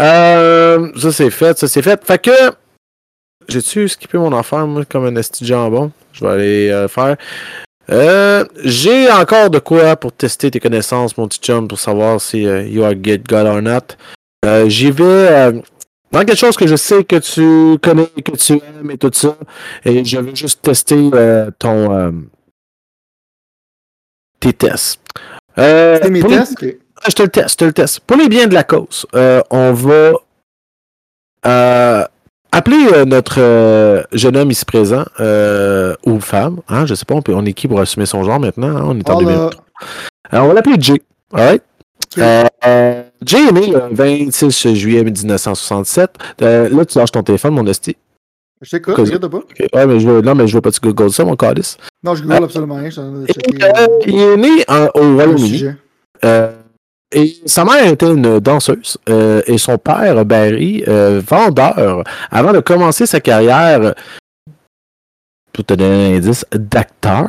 [0.00, 2.04] Euh, ça c'est fait, ça c'est fait.
[2.04, 2.30] Fait que
[3.48, 5.90] j'ai-tu skippé mon affaire, moi, comme un esti jambon?
[6.12, 7.16] Je vais aller euh, faire.
[7.90, 12.42] Euh, j'ai encore de quoi pour tester tes connaissances, mon petit chum, pour savoir si
[12.42, 13.96] uh, you are good God or not.
[14.44, 15.52] Euh, J'y vais euh,
[16.12, 19.36] dans quelque chose que je sais que tu connais, que tu aimes et tout ça.
[19.84, 21.10] Et je vais juste tester
[21.58, 22.22] ton
[24.40, 25.00] tes tests.
[25.58, 26.64] Euh, mes les- tests?
[27.08, 28.00] Je te le teste, je te le teste.
[28.00, 30.12] Pour les biens de la cause, euh, on va
[31.46, 32.04] euh,
[32.52, 35.04] appeler euh, notre jeune homme ici présent,
[36.06, 38.38] ou femme, hein, je sais pas, on, peut, on est qui pour assumer son genre
[38.40, 39.34] maintenant, hein, on est en Ah, 2000.
[39.36, 39.50] là,
[40.30, 41.02] Alors, on va l'appeler Jay.
[41.32, 41.62] Alright?
[42.16, 46.10] Jay est né le 26 juillet 1967.
[46.42, 47.96] Euh, là, tu lâches ton téléphone, mon hostie.
[48.60, 49.38] je t'écoute, regarde pas.
[49.38, 49.56] Ok.
[49.72, 51.78] Ouais, mais je veux, non, mais je veux pas que tu googles ça, mon calice.
[52.04, 53.58] Non, je google absolument rien, je suis en train de Et, checker
[54.06, 55.64] il est né en- au Royaume-Uni.
[56.24, 56.52] Euh,
[57.12, 62.60] et sa mère était une danseuse euh, et son père, Barry, euh, vendeur, avant de
[62.60, 63.94] commencer sa carrière,
[65.52, 67.28] pour te donner un indice, d'acteur.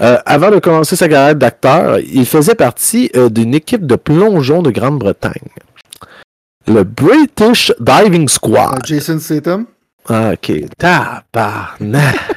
[0.00, 4.70] Euh, avant de commencer sa carrière d'acteur, il faisait partie d'une équipe de plongeon de
[4.70, 5.32] Grande-Bretagne.
[6.66, 8.84] Le British Diving Squad.
[8.84, 9.66] Jason Statham?
[10.08, 10.52] Ah, ok.
[10.78, 12.36] Tabarnak.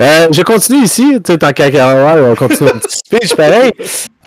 [0.00, 3.72] Euh, je continue ici, tu sais, tant qu'à carrière, on continue un petit speech pareil.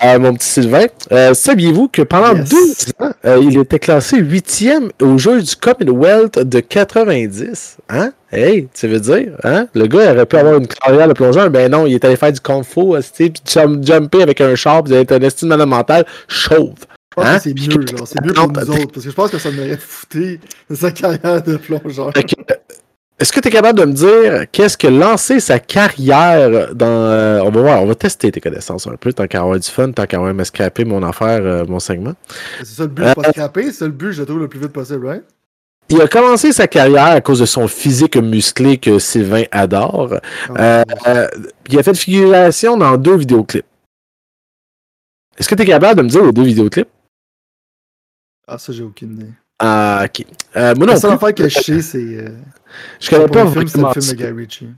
[0.03, 2.49] Euh, mon petit Sylvain, euh, saviez-vous que pendant Yes.
[2.49, 7.77] 12 ans, euh, il était classé huitième au jeu du Commonwealth de 90?
[7.89, 8.11] Hein?
[8.31, 9.31] Hey, tu veux dire?
[9.45, 9.67] Hein?
[9.73, 12.17] Le gars il aurait pu avoir une carrière de plongeur, ben non, il est allé
[12.17, 12.81] faire du kung fu,
[13.13, 16.73] puis jump- jumper avec un char, puis il être un estime mental chauve.
[17.17, 17.39] Hein?
[17.39, 18.05] c'est mieux, genre.
[18.05, 20.41] C'est mieux pour nous autres, parce que je pense que ça m'aurait fouté
[20.73, 22.11] sa carrière de plongeur.
[23.18, 26.86] Est-ce que tu es capable de me dire qu'est-ce que lancer sa carrière dans.
[26.86, 29.70] euh, on va voir, on va tester tes connaissances un peu, tant qu'à avoir du
[29.70, 32.13] fun, tant qu'à avoir me scraper mon affaire, euh, mon segment.
[32.59, 34.49] C'est ça le but, c'est pas scraper, c'est ça le but, je le trouve le
[34.49, 35.24] plus vite possible, right?
[35.88, 40.20] Il a commencé sa carrière à cause de son physique musclé que Sylvain adore.
[40.57, 41.28] Euh, euh,
[41.70, 43.66] il a fait figuration dans deux vidéoclips.
[45.38, 46.89] Est-ce que tu es capable de me dire les deux vidéoclips?
[48.47, 49.32] Ah, ça, j'ai aucune idée.
[49.60, 50.26] Ah, ok.
[50.58, 51.97] Euh, moi non La seule affaire que je sais, c'est.
[51.97, 52.30] Euh,
[52.99, 54.70] Je connais pas film, c'est vraiment le film de Guy Ritchie.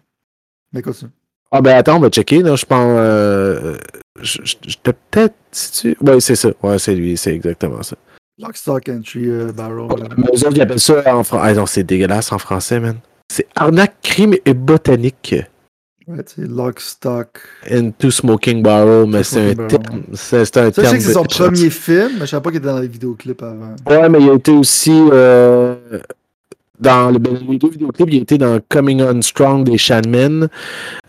[0.73, 1.11] Mais continue.
[1.51, 2.43] Ah ben attends, on va checker.
[2.43, 2.85] Là, je pense.
[2.99, 3.77] Euh,
[4.21, 4.41] je-
[4.83, 5.33] peut-être.
[5.81, 5.95] Tu...
[6.01, 6.49] Ouais, c'est ça.
[6.61, 7.95] Ouais, c'est lui, c'est exactement ça.
[8.39, 9.87] Lock, Stock, Entry, euh, Barrel.
[10.17, 11.43] Mais eux autres, ils appellent ça en français.
[11.49, 12.97] Ah non, c'est dégueulasse en français, man.
[13.31, 15.35] C'est arnaque, crime et botanique.
[16.07, 17.37] Ouais, Lock, Stock.
[17.69, 20.03] Into Smoking Barrel, mais c'est un terme.
[20.13, 20.87] C'est un Ça, je terme.
[20.87, 23.43] sais que c'est son premier film, mais je savais pas qu'il était dans les vidéoclips
[23.43, 23.75] avant.
[23.85, 24.91] Ouais, mais il a été aussi.
[25.11, 25.75] euh,
[26.79, 30.47] dans le, ben, les deux vidéoclips, il a été dans Coming On Strong des Shanmen.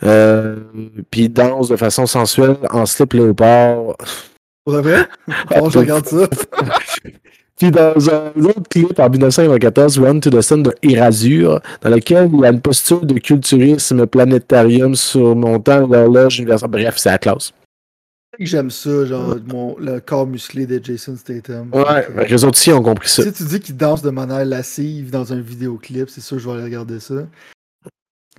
[0.02, 0.56] Euh,
[1.10, 3.96] puis il danse de façon sensuelle en slip léopard.
[4.64, 5.06] Pour de vrai?
[5.50, 6.26] Bon, je regarde ça.
[7.58, 12.30] Puis dans un autre clip en 1994, Run to the Sun de Erasure, dans lequel
[12.32, 16.70] il y a une posture de culturisme planétarium surmontant l'horloge universelle.
[16.70, 17.52] Bref, c'est la classe.
[18.38, 21.70] J'aime ça, genre mon, le corps musclé de Jason Statham.
[21.72, 23.24] Ouais, que- les autres aussi ont compris ça.
[23.24, 26.48] Si tu dis qu'il danse de manière lascive dans un vidéoclip, c'est sûr que je
[26.48, 27.14] vais aller regarder ça.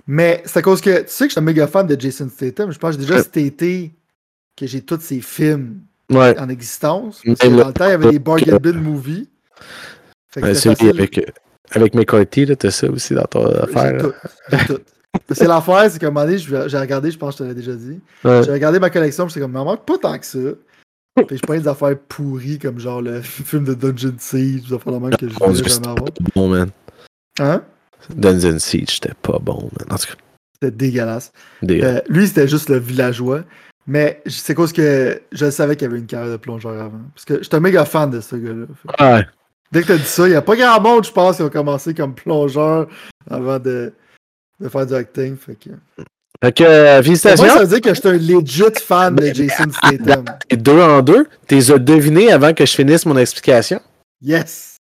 [0.06, 2.28] Mais c'est à cause que tu sais que je suis un méga fan de Jason
[2.34, 2.70] Statham.
[2.72, 3.22] Je pense que déjà Ouais.
[3.22, 3.92] staté
[4.56, 5.80] que j'ai tous ses films
[6.10, 7.22] Ouais, en existence.
[7.24, 9.28] Parce que dans le temps, il y avait des bargain bin movies.
[10.36, 11.22] Ouais, c'est avec, euh,
[11.72, 14.02] avec McCarthy, t'as ça aussi dans ton affaire.
[15.28, 17.48] que l'affaire, c'est qu'à un moment donné, je- j'ai regardé, je pense que je te
[17.48, 18.00] l'ai déjà dit.
[18.24, 18.42] Ouais.
[18.44, 20.38] J'ai regardé ma collection, puis c'est comme, m'en manque pas tant que ça.
[21.26, 24.92] Puis je prends des affaires pourries, comme genre le film de Dungeon Siege, des affaires
[24.92, 26.08] de même que je voulais jamais avoir.
[26.34, 26.70] bon, man.
[27.38, 27.62] Hein?
[28.14, 29.86] Dungeon Siege, c'était pas bon, man.
[29.90, 30.14] En tout cas,
[30.54, 31.32] C'était dégueulasse.
[31.68, 33.42] Euh, lui, c'était juste le villageois.
[33.90, 37.00] Mais c'est cause que je savais qu'il y avait une carrière de plongeur avant.
[37.12, 39.16] Parce que j'étais un méga fan de ce gars-là.
[39.16, 39.26] Ouais.
[39.72, 41.48] Dès que t'as dit ça, il n'y a pas grand monde, je pense, qui ont
[41.48, 42.86] commencé comme plongeur
[43.28, 43.92] avant de,
[44.60, 45.36] de faire du acting.
[45.36, 45.70] Fait que...
[46.40, 47.46] Fait que, euh, Moi, félicitations.
[47.48, 50.24] ça veut dire que j'étais un legit fan de Jason Statham.
[50.48, 53.80] Et deux en deux, t'es deviné avant que je finisse mon explication.
[54.22, 54.76] Yes!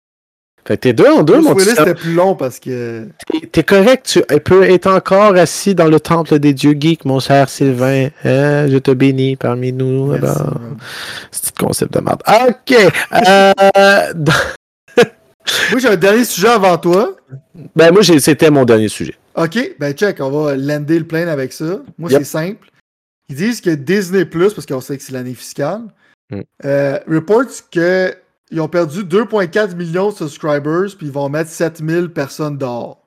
[0.68, 1.70] Fait que t'es deux en deux, mon petit.
[1.70, 3.08] c'était plus long parce que.
[3.54, 7.48] T'es- correct, tu peux être encore assis dans le temple des dieux geeks, mon cher
[7.48, 8.10] Sylvain.
[8.26, 10.08] Hein, je te bénis parmi nous.
[10.08, 10.58] Merci, alors.
[10.58, 12.22] un concept de merde.
[12.28, 12.76] Ok.
[13.14, 14.14] Euh,
[15.72, 17.16] Moi, j'ai un dernier sujet avant toi.
[17.76, 19.16] ben moi, c'était mon dernier sujet.
[19.36, 21.80] Ok, ben check, on va lander le plein avec ça.
[21.98, 22.20] Moi, Yep.
[22.20, 22.68] c'est simple.
[23.30, 25.82] Ils disent que Disney, parce qu'on sait que c'est l'année fiscale,
[26.30, 26.42] Mm.
[26.66, 27.46] euh, reports
[28.48, 33.00] qu'ils ont perdu 2,4 millions de subscribers, puis ils vont mettre 7000 personnes dehors.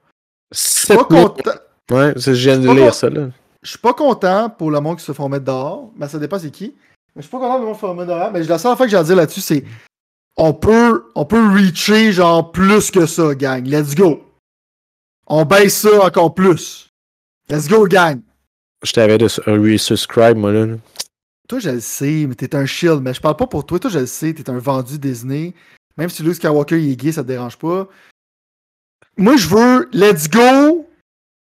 [0.53, 1.24] Suis pas 7000.
[1.24, 1.51] content.
[1.91, 3.28] Ouais, c'est- je viens de lire ça, là.
[3.62, 6.38] Je suis pas content pour le monde qui se font mettre dehors, mais ça dépend
[6.38, 6.74] c'est qui.
[7.14, 8.59] Mais je suis pas content pour le monde qui se font mettre dehors, mais la
[8.59, 9.64] seule fois que j'ai à dire là-dessus, c'est
[10.36, 13.64] on peut, on peut reacher genre plus que ça, gang.
[13.66, 14.22] Let's go.
[15.26, 16.88] On baisse ça encore plus.
[17.51, 18.20] Let's go, gang.
[18.82, 20.66] Je t'avais de resubscribe, moi, là.
[21.51, 23.03] Toi, je le sais, mais t'es un shield.
[23.03, 23.80] Mais je parle pas pour toi.
[23.80, 25.53] Toi, je le sais, t'es un vendu Disney.
[25.96, 27.88] Même si Luke Skywalker il est gay, ça te dérange pas.
[29.16, 30.86] Moi, je veux let's go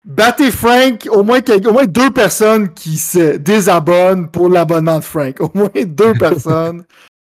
[0.06, 5.36] battez Frank, au moins, au moins deux personnes qui se désabonnent pour l'abonnement de Frank.
[5.42, 6.86] Au moins deux personnes.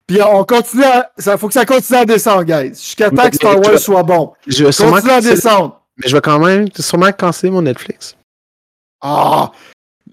[0.06, 1.10] Puis on continue à.
[1.16, 2.74] Ça, faut que ça continue à descendre, guys.
[2.74, 4.34] Jusqu'à temps que Star Wars soit bon.
[4.46, 5.80] Je Continue à descendre.
[5.96, 8.18] mais je vais quand même sûrement canceller mon Netflix.
[9.00, 9.50] Ah!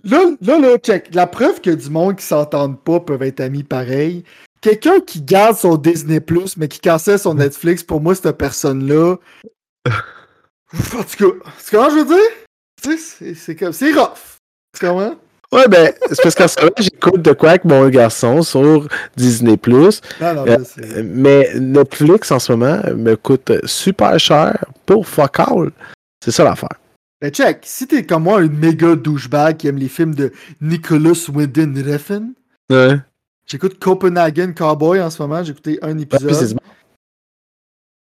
[0.09, 1.13] Là, là, là, check.
[1.13, 4.23] La preuve que du monde qui s'entendent pas peuvent être amis pareil.
[4.61, 9.15] Quelqu'un qui garde son Disney Plus, mais qui cancelle son Netflix, pour moi, cette personne-là.
[10.73, 12.29] En tout cas, comment je veux dire?
[12.81, 13.71] C'est- c'est comme.
[13.71, 14.37] C'est rough.
[14.77, 15.15] Tu comprends?
[15.53, 18.85] Ouais, ben, c'est parce qu'en ce moment, j'écoute de quoi avec mon garçon sur
[19.15, 19.57] Disney+.
[19.65, 21.03] Non, non, Euh, c'est.
[21.03, 25.71] Mais Netflix, en ce moment, me coûte super cher pour fuck all.
[26.23, 26.75] C'est ça l'affaire.
[27.21, 31.29] Mais check, si t'es comme moi un méga douchebag qui aime les films de Nicholas
[31.33, 32.33] Winding Refn,
[32.69, 32.97] Ouais.
[33.47, 36.53] j'écoute Copenhagen Cowboy en ce moment, j'ai écouté un Ouais, puis c'est épisode.
[36.53, 36.61] bon.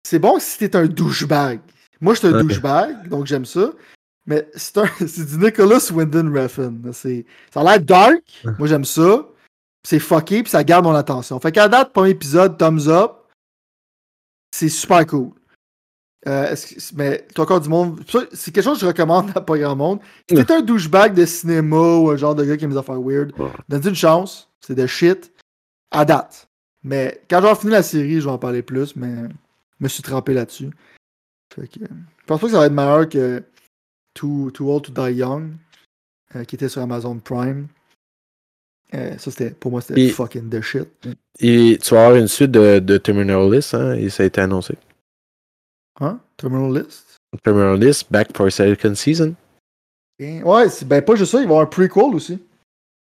[0.07, 1.61] C'est bon si t'es un douchebag.
[2.01, 2.43] Moi, je suis un Ouais.
[2.43, 3.73] douchebag, donc j'aime ça.
[4.27, 4.75] Mais c'est
[5.27, 6.93] du Nicholas Winding Refn.
[6.93, 8.23] C'est- Ça a l'air dark.
[8.59, 9.27] Moi, j'aime ça.
[9.85, 11.39] C'est fucké, puis ça garde mon attention.
[11.41, 13.13] Fait qu'à date, premier épisode, thumbs up.
[14.55, 15.33] C'est super cool.
[16.29, 16.55] Euh,
[16.95, 18.01] mais t'as encore du monde.
[18.33, 19.99] C'est quelque chose que je recommande à pas grand monde.
[20.29, 23.01] Si t'es un douchebag de cinéma ou un genre de gars qui aime des affaires
[23.01, 23.33] weird,
[23.69, 24.49] donne une chance.
[24.61, 25.33] C'est de shit.
[25.91, 26.49] À date.
[26.85, 29.15] Mais quand j'aurai fini la série, je vais en parler plus, mais
[29.79, 30.71] je me suis trempé là-dessus.
[31.55, 33.43] Fait que, je pense pas que ça va être meilleur que
[34.15, 35.51] Too, Too Old to Die Young,
[36.35, 37.67] euh, qui était sur Amazon Prime.
[38.95, 40.89] Euh, ça, c'était, pour moi, c'était fucking the shit.
[41.39, 44.41] Et tu vas avoir une suite de, de Terminal List, hein, et ça a été
[44.41, 44.77] annoncé.
[46.03, 46.19] Hein?
[46.37, 47.17] Terminal List?
[47.43, 49.35] Terminal List, back for a second season.
[50.19, 52.39] Et- Ouais, ben pas juste ça, il va y avoir un prequel aussi.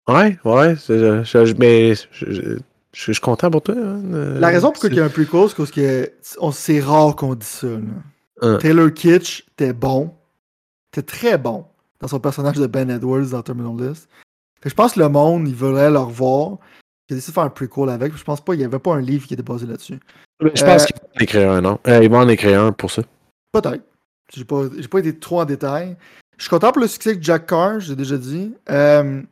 [0.09, 2.57] Ouais, ouais, c'est- je, je- mais je,
[2.93, 3.75] suis content pour toi.
[3.77, 6.13] hein, euh, La raison pourquoi c'est- il y a un prequel, c'est parce que
[6.53, 7.67] c'est rare qu'on dit ça.
[7.67, 7.79] là.
[8.43, 8.59] Hein.
[8.61, 10.13] Taylor Kitsch était bon.
[10.93, 11.65] Était très bon
[12.01, 14.09] dans son personnage de Ben Edwards dans Terminal List.
[14.65, 16.59] Je pense que le monde, il voudrait le revoir.
[17.13, 18.17] Il a décidé de faire un prequel avec.
[18.17, 20.01] Je pense pas, il n'y avait pas un livre qui était basé là-dessus.
[20.41, 21.79] Je pense Euh, qu'ils vont en écrire un, non?
[21.87, 23.03] Euh, ils vont en écrire un pour ça.
[23.53, 23.85] Peut-être.
[24.35, 25.95] J'ai pas, j'ai pas été trop en détail.
[26.39, 28.55] Je suis content pour le succès de Jack Carr, j'ai déjà dit.
[28.71, 29.23] Euh,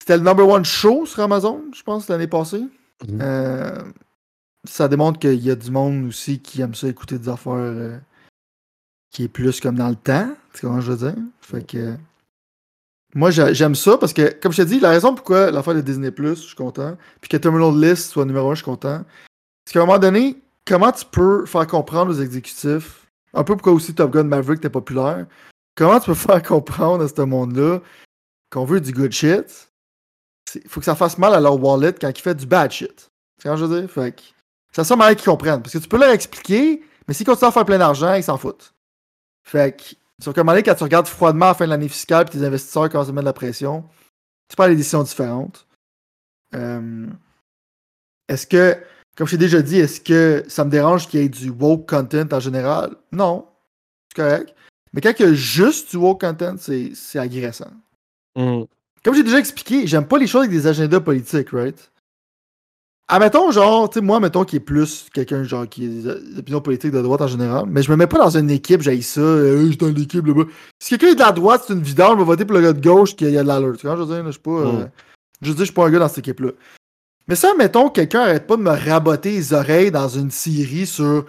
[0.00, 2.64] c'était le number one show sur Amazon, je pense, l'année passée.
[3.06, 3.92] Mhm.
[4.68, 8.00] Ça démontre qu'il y a du monde aussi qui aime ça écouter des affaires
[9.10, 10.28] qui est plus comme dans le temps.
[10.52, 11.22] Tu sais comment je veux dire?
[11.40, 11.94] Fait que.
[13.14, 15.80] Moi, j'a- j'aime ça parce que, comme je t'ai dit, la raison pourquoi l'affaire de
[15.82, 19.04] Disney, je suis content, puis que Terminal List soit numéro un, je suis content,
[19.66, 23.72] c'est qu'à un moment donné, comment tu peux faire comprendre aux exécutifs, un peu pourquoi
[23.72, 25.26] aussi Top Gun Maverick était populaire,
[25.74, 27.80] comment tu peux faire comprendre à ce monde-là
[28.50, 29.70] qu'on veut du good shit,
[30.54, 33.10] il faut que ça fasse mal à leur wallet quand ils font du bad shit.
[33.42, 33.90] C'est je veux dire?
[33.90, 34.22] Fait que
[34.72, 35.62] ça sent mal qu'ils comprennent.
[35.62, 38.36] Parce que tu peux leur expliquer, mais s'ils continuent à faire plein d'argent, ils s'en
[38.36, 38.74] foutent.
[39.42, 42.38] Fait que, sur comme quand tu regardes froidement à la fin de l'année fiscale puis
[42.38, 43.84] tes investisseurs commencent à mettre de la pression,
[44.48, 45.66] tu prends des décisions différentes.
[46.54, 47.06] Euh,
[48.28, 48.76] est-ce que,
[49.16, 51.88] comme je t'ai déjà dit, est-ce que ça me dérange qu'il y ait du woke
[51.88, 52.96] content en général?
[53.10, 53.46] Non.
[54.08, 54.54] C'est correct.
[54.92, 57.72] Mais quand il y a juste du woke content, c'est c'est agressant.
[58.36, 58.64] Mm.
[59.04, 61.90] Comme j'ai déjà expliqué, j'aime pas les choses avec des agendas politiques, right?
[63.12, 66.60] Admettons, genre, tu sais, moi, mettons, qui est plus quelqu'un, genre, qui a des opinions
[66.62, 69.20] politiques de droite en général, mais je me mets pas dans une équipe, j'ai ça,
[69.20, 70.44] euh, je suis dans l'équipe, là-bas.
[70.78, 72.72] Si quelqu'un est de la droite, c'est une vidange, je vais voter pour le gars
[72.72, 73.76] de gauche qui a de l'alerte.
[73.78, 74.50] Tu vois, je veux dire, je suis pas.
[74.50, 74.90] euh, Mm.
[75.42, 76.50] je veux dire, je suis pas un gars dans cette équipe-là.
[77.28, 81.24] Mais ça, mettons, quelqu'un arrête pas de me raboter les oreilles dans une série sur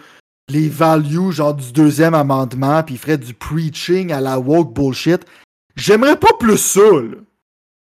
[0.50, 5.22] les values, genre, du deuxième amendement, puis il ferait du preaching à la woke bullshit.
[5.76, 7.18] J'aimerais pas plus ça, là.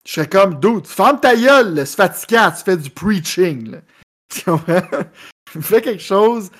[0.08, 3.78] Je serais comme, dude, ferme ta gueule, c'est fatigant, tu fais du preaching, là.
[5.52, 5.60] Tu?
[5.60, 6.50] Fais quelque chose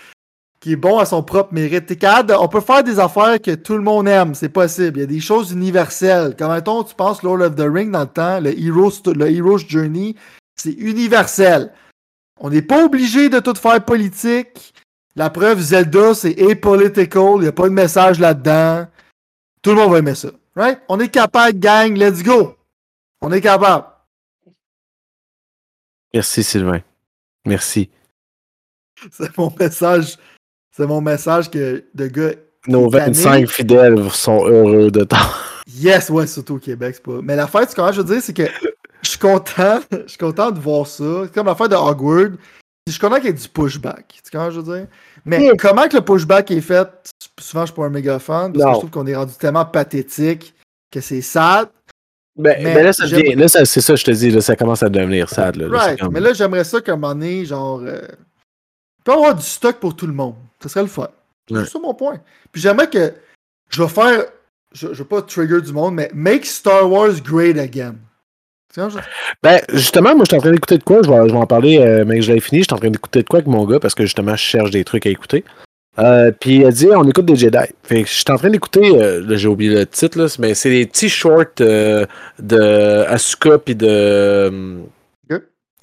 [0.61, 1.91] qui est bon à son propre mérite.
[2.39, 4.99] On peut faire des affaires que tout le monde aime, c'est possible.
[4.99, 6.37] Il y a des choses universelles.
[6.39, 9.67] Comme mettons, tu penses Lord of the Ring dans le temps, le Hero's, le Hero's
[9.67, 10.15] Journey,
[10.55, 11.73] c'est universel.
[12.41, 14.75] On n'est pas obligé de tout faire politique.
[15.17, 18.87] La preuve, Zelda, c'est apolitical, il n'y a pas de message là-dedans.
[19.63, 20.29] Tout le monde va aimer ça.
[20.55, 20.81] Right?
[20.89, 22.58] On est capable, gang, let's go!
[23.21, 23.87] On est capable.
[26.15, 26.81] Merci, Sylvain.
[27.47, 27.91] Merci.
[29.11, 30.17] C'est mon message.
[30.77, 32.33] C'est mon message que de gars.
[32.67, 35.17] Nos Cette année- 25 fidèles sont heureux de temps.
[35.67, 37.21] Yes, ouais, surtout au Québec, c'est pas.
[37.23, 38.47] Mais l'affaire, tu comprends, je veux dire, c'est que
[39.03, 39.81] je suis content.
[39.93, 41.25] Je suis content de voir ça.
[41.25, 42.37] C'est comme l'affaire de Hogwarts.
[42.87, 44.21] Je suis content qu'il y ait du pushback.
[44.25, 44.87] Tu comprends, je veux dire?
[45.25, 46.89] Mais comment que le pushback est fait,
[47.39, 48.53] souvent, je suis pas un méga fan.
[48.53, 50.55] Parce que je trouve qu'on est rendu tellement pathétique
[50.91, 51.69] que c'est sad.
[52.39, 54.55] Ben, Mais ben là, ça devient- là, ça- c'est ça, je te dis, là, ça
[54.57, 55.57] commence à devenir sad.
[55.57, 56.03] Là, Right.
[56.11, 57.81] Mais là, j'aimerais ça qu'à un moment donné, genre.
[57.85, 58.01] euh,
[59.05, 60.35] peut avoir du stock pour tout le monde.
[60.63, 61.09] Ce serait le fun.
[61.51, 61.65] Ouais.
[61.65, 62.21] C'est ça mon point.
[62.53, 63.13] Puis j'aimerais que.
[63.71, 64.25] Je vais faire
[64.73, 67.95] je, je veux pas trigger du monde, mais make Star Wars great again.
[69.43, 71.01] Ben, justement, moi, je suis en train d'écouter de quoi?
[71.03, 72.61] Je vais, je vais en parler, euh, mais que je l'ai fini.
[72.61, 74.71] Je suis en train d'écouter de quoi avec mon gars parce que justement, je cherche
[74.71, 75.45] des trucs à écouter.
[75.99, 77.59] Euh, puis a dit, on écoute des Jedi.
[77.83, 80.71] Fait que je suis en train d'écouter, euh, j'ai oublié le titre, là, mais c'est
[80.71, 82.07] des petits shorts euh,
[82.39, 84.51] de Asuka puis de,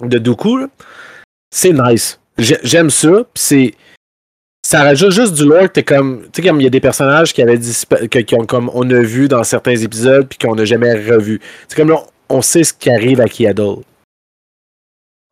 [0.02, 0.68] de Dooku.
[1.54, 2.20] C'est nice.
[2.38, 3.10] J'ai- J'aime ça.
[3.34, 3.74] Puis c'est.
[4.66, 6.24] Ça rajoute juste du lore t'es comme.
[6.44, 9.44] Comme il y a des personnages qui avaient qui ont, comme on a vu dans
[9.44, 11.40] certains épisodes puis qu'on n'a jamais revu.
[11.68, 11.98] C'est comme là,
[12.30, 13.80] on sait ce qui arrive à Kiadol.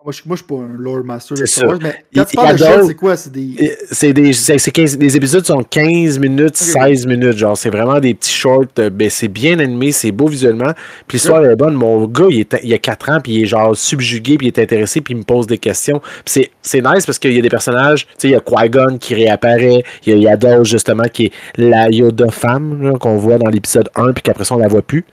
[0.06, 1.68] Moi, je, moi, je suis pas un lore master de C'est Star ça.
[1.68, 3.16] Wars, mais quand tu parles de c'est quoi?
[3.16, 3.78] C'est des.
[3.89, 7.38] C'est des, c'est, c'est 15 les épisodes sont 15 minutes, 16 minutes.
[7.38, 8.66] Genre, c'est vraiment des petits shorts.
[8.80, 10.74] euh, Ben, c'est bien animé, c'est beau visuellement.
[11.08, 11.76] Puis l'histoire est bonne.
[11.76, 14.49] Mon gars, il, est, il a 4 ans, puis il est genre subjugué, puis il
[14.49, 15.99] est intéressé, puis il me pose des questions.
[15.99, 18.06] Puis c'est, c'est nice parce qu'il y a des personnages.
[18.06, 19.84] Tu sais, il y a Qui-Gon qui réapparaît.
[20.06, 24.12] Il y a Yaddle, justement, qui est la Yoda femme, qu'on voit dans l'épisode 1,
[24.12, 25.06] puis qu'après ça, on la voit plus.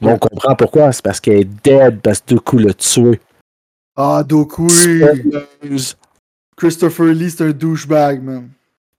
[0.00, 0.90] Mais on comprend pourquoi.
[0.90, 3.20] C'est parce qu'elle est dead, parce que Dooku l'a tué.
[3.96, 5.94] Ah, Doku, Spoilers.
[6.56, 8.48] Christopher Lee, c'est un douchebag, man.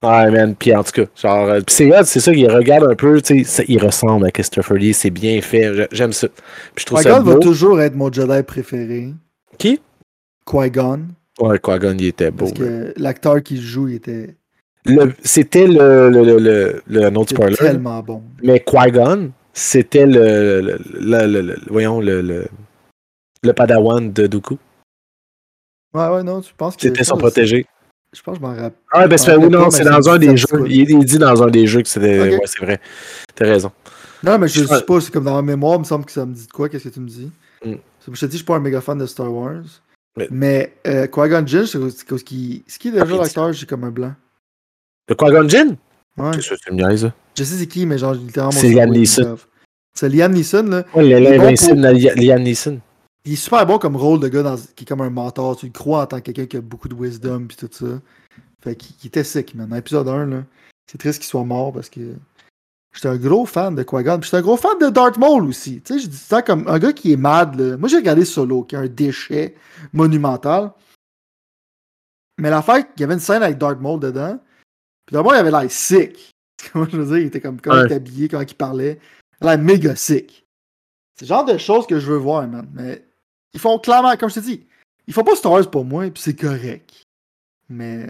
[0.02, 0.54] Ouais, man.
[0.54, 3.64] Puis en tout cas, genre, euh, c'est c'est ça, il regarde un peu, tu sais,
[3.66, 6.28] il ressemble à Christopher Lee, c'est bien fait, j'aime ça.
[6.28, 7.40] Puis je trouve ça Qui-Gon va beau.
[7.40, 9.08] toujours être mon Jedi préféré.
[9.58, 9.80] Qui?
[10.46, 11.00] Qui-Gon.
[11.40, 12.46] Ouais, Qui-Gon, il était beau.
[12.46, 14.36] Parce que l'acteur qui joue, il était,
[14.84, 18.22] Le- C'était le, le, le, le, le- tellement bon.
[18.42, 22.46] mais Qui-Gon, c'était le, le, le, le- le- voyons, le, le,
[23.42, 24.58] le padawan de Dooku.
[25.96, 26.82] Ouais, ouais, non, tu penses que.
[26.82, 27.66] C'était pense- protégé.
[28.12, 28.72] Je pense que je m'en rappelle.
[28.92, 30.46] Ah, ben c'est oui, non, c'est dans un des jeux.
[30.68, 32.20] Il, il dit dans un des jeux que c'était.
[32.20, 32.80] Ouais, c'est vrai.
[33.34, 33.72] T'as raison.
[34.22, 36.12] Non, mais je Je sais pas, c'est comme dans ma mémoire, il me semble que
[36.12, 37.30] ça me dit de quoi, qu'est-ce que tu me dis.
[37.64, 37.74] Mm.
[38.12, 39.62] Je te dis, je suis pas un méga fan de Star Wars.
[40.16, 42.64] Mais- Mais euh, Qui-Gon Jinn, c'est cause qui.
[42.78, 44.14] Qui déjà Ah, l'acteur J'ai comme un blanc.
[45.08, 45.76] Le Qui-Gon Jinn?
[46.16, 46.30] Ouais.
[46.34, 47.10] C'est ça, c'est une niaise.
[47.36, 48.52] Je sais c'est qui, mais genre, littéralement.
[48.58, 49.36] C'est Liam Neeson.
[49.92, 50.84] C'est Liam Neeson, là.
[50.94, 52.80] Ouais, est l'invincible Liam Neeson.
[53.26, 55.56] Il est super bon comme rôle de gars dans- qui est comme un mentor.
[55.56, 58.00] Tu le crois en tant que quelqu'un qui a beaucoup de wisdom puis tout ça.
[58.62, 59.68] Fait qu'il était sick, man.
[59.68, 60.44] Dans l'épisode 1, là,
[60.90, 62.14] c'est triste qu'il soit mort parce que
[62.94, 64.18] j'étais un gros fan de Qui-Gon.
[64.20, 65.80] Puis j'étais un gros fan de Darth Maul aussi.
[65.82, 67.58] Tu sais, je dis ça comme un gars qui est mad.
[67.58, 67.76] Là.
[67.76, 69.54] Moi, j'ai regardé Solo, qui est un déchet
[69.92, 70.72] monumental.
[72.38, 74.38] Mais l'affaire, il y avait une scène avec Darth Maul dedans.
[75.06, 76.30] Puis d'abord, il avait l'air sick.
[76.72, 78.98] Comment je veux dire, il était comme, comment il était habillé, comment il parlait.
[79.40, 80.46] Il a l'air méga sick.
[81.14, 82.68] C'est le genre de choses que je veux voir, man.
[82.72, 83.05] Mais
[83.56, 84.66] ils font clairement, comme je te dis,
[85.06, 86.90] ils font pas Star Wars pour moi, puis c'est correct.
[87.68, 88.06] Mais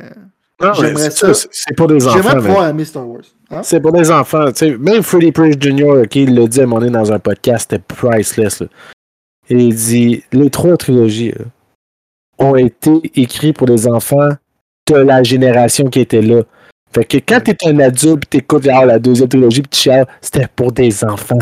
[0.60, 1.34] Non, J'aimerais mais ça.
[1.34, 2.36] c'est- pour des j'aimerais enfants.
[2.36, 3.22] mais- pouvoir aimer Star Wars.
[3.50, 3.62] Hein?
[3.62, 4.46] C'est pour des enfants.
[4.80, 7.82] Même Freddie Prinze Jr., il l'a dit à un moment donné dans un podcast, c'était
[7.86, 8.60] priceless.
[8.60, 8.66] là.
[9.50, 11.44] Et il dit les trois trilogies là,
[12.38, 14.30] ont été écrits pour des enfants
[14.88, 16.42] de la génération qui était là.
[16.92, 20.48] Fait que quand t'es un adulte t'écoutes ah, la deuxième trilogie pis tu chiales, c'était
[20.56, 21.38] pour des enfants.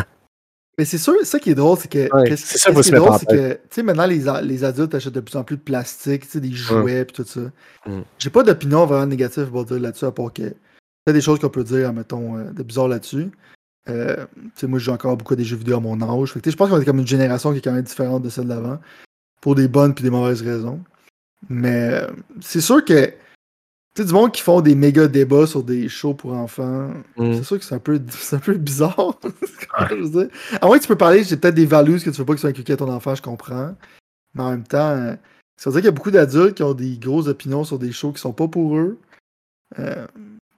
[0.79, 2.13] Mais c'est sûr, ça qui est drôle, c'est que.
[2.13, 5.13] Ouais, c'est ça qui est drôle, c'est que, tu sais, maintenant, les, les adultes achètent
[5.13, 7.41] de plus en plus de plastique, tu sais, des jouets et tout ça.
[7.87, 8.01] Mm.
[8.19, 10.43] J'ai pas d'opinion vraiment négative pour dire là-dessus, à part que.
[10.43, 13.31] Il y a des choses qu'on peut dire, mettons, euh, de bizarre là-dessus.
[13.91, 16.33] Euh, tu sais, moi, je joue encore beaucoup à des jeux vidéo à mon âge.
[16.33, 17.83] Fait que, tu sais, je pense qu'on est comme une génération qui est quand même
[17.83, 18.79] différente de celle d'avant.
[19.43, 20.81] Pour des bonnes puis des mauvaises raisons.
[21.49, 22.07] Mais euh,
[22.41, 23.13] c'est sûr que.
[23.95, 26.91] Tu sais, du monde qui font des méga débats sur des shows pour enfants.
[27.17, 27.35] Mm.
[27.35, 29.19] C'est sûr que c'est un peu, c'est un peu bizarre.
[29.91, 30.29] je veux dire.
[30.61, 32.41] À moins que tu peux parler, j'ai peut-être des values que tu veux pas qu'ils
[32.41, 33.75] soient inculqués à ton enfant, je comprends.
[34.35, 35.15] Mais en même temps, euh,
[35.57, 37.93] ça veut dire qu'il y a beaucoup d'adultes qui ont des grosses opinions sur des
[37.93, 38.99] shows qui sont pas pour eux.
[39.79, 40.07] Euh,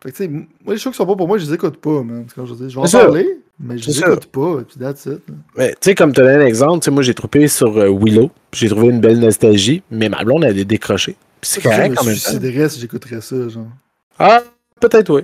[0.02, 1.76] fait que tu sais, moi, les shows qui sont pas pour moi, je les écoute
[1.76, 2.26] pas, man.
[2.34, 2.68] Je veux dire?
[2.70, 5.20] Je vais en parler, mais je les écoute pas, et puis that's it.
[5.28, 5.34] là.
[5.56, 7.90] Mais tu sais, comme tu donné un exemple, tu sais, moi j'ai troupé sur euh,
[7.90, 11.16] Willow, j'ai trouvé une belle nostalgie, mais ma blonde elle est décrochée.
[11.42, 12.20] C'est Je correct en même temps.
[12.20, 13.66] suiciderais si j'écouterais ça, genre.
[14.18, 14.42] Ah,
[14.80, 15.22] peut-être oui.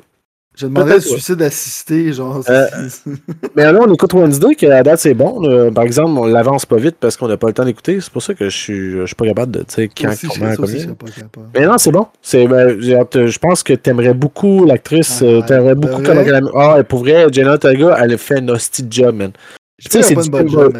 [0.54, 1.16] Je demanderais le Peut-être, ouais.
[1.16, 2.44] suicide assisté, genre.
[2.50, 2.66] Euh,
[3.56, 5.40] Mais là, on écoute Wednesday, que la date c'est bon.
[5.40, 5.70] là.
[5.70, 8.00] Par exemple, on l'avance pas vite parce qu'on n'a pas le temps d'écouter.
[8.02, 10.26] C'est pour ça que je suis, je suis pas capable de, tu sais, quand, aussi,
[10.26, 11.46] je comment, aussi, je pas capable.
[11.54, 12.06] Mais non, c'est bon.
[12.20, 15.20] C'est, ben, je pense que t'aimerais beaucoup l'actrice.
[15.22, 16.26] Ah, euh, t'aimerais beaucoup vrai?
[16.26, 19.32] comme Ah, et pour vrai, Jenna Ortega, elle a fait un hostie job, man.
[19.78, 20.70] Je tu sais, du Tim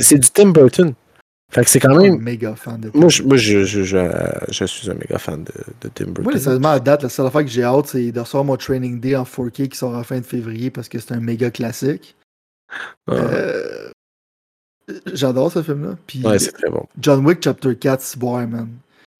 [0.00, 0.94] c'est du Tim Burton.
[1.50, 2.20] Fait que c'est quand Je suis pas même.
[2.20, 3.96] un méga fan de Moi, je, moi je, je, je,
[4.50, 6.24] je suis un méga fan de, de Tim Burton.
[6.24, 9.00] Moi, sérieusement, à date, la seule affaire que j'ai hâte, c'est de recevoir mon Training
[9.00, 11.50] Day en 4K qui sort à la fin de février parce que c'est un méga
[11.50, 12.16] classique.
[13.06, 13.90] Ah, Euh,
[15.12, 15.96] J'adore ce film-là.
[16.24, 16.86] Ouais, c'est très bon.
[16.98, 18.68] John Wick Chapter 4, c'est man.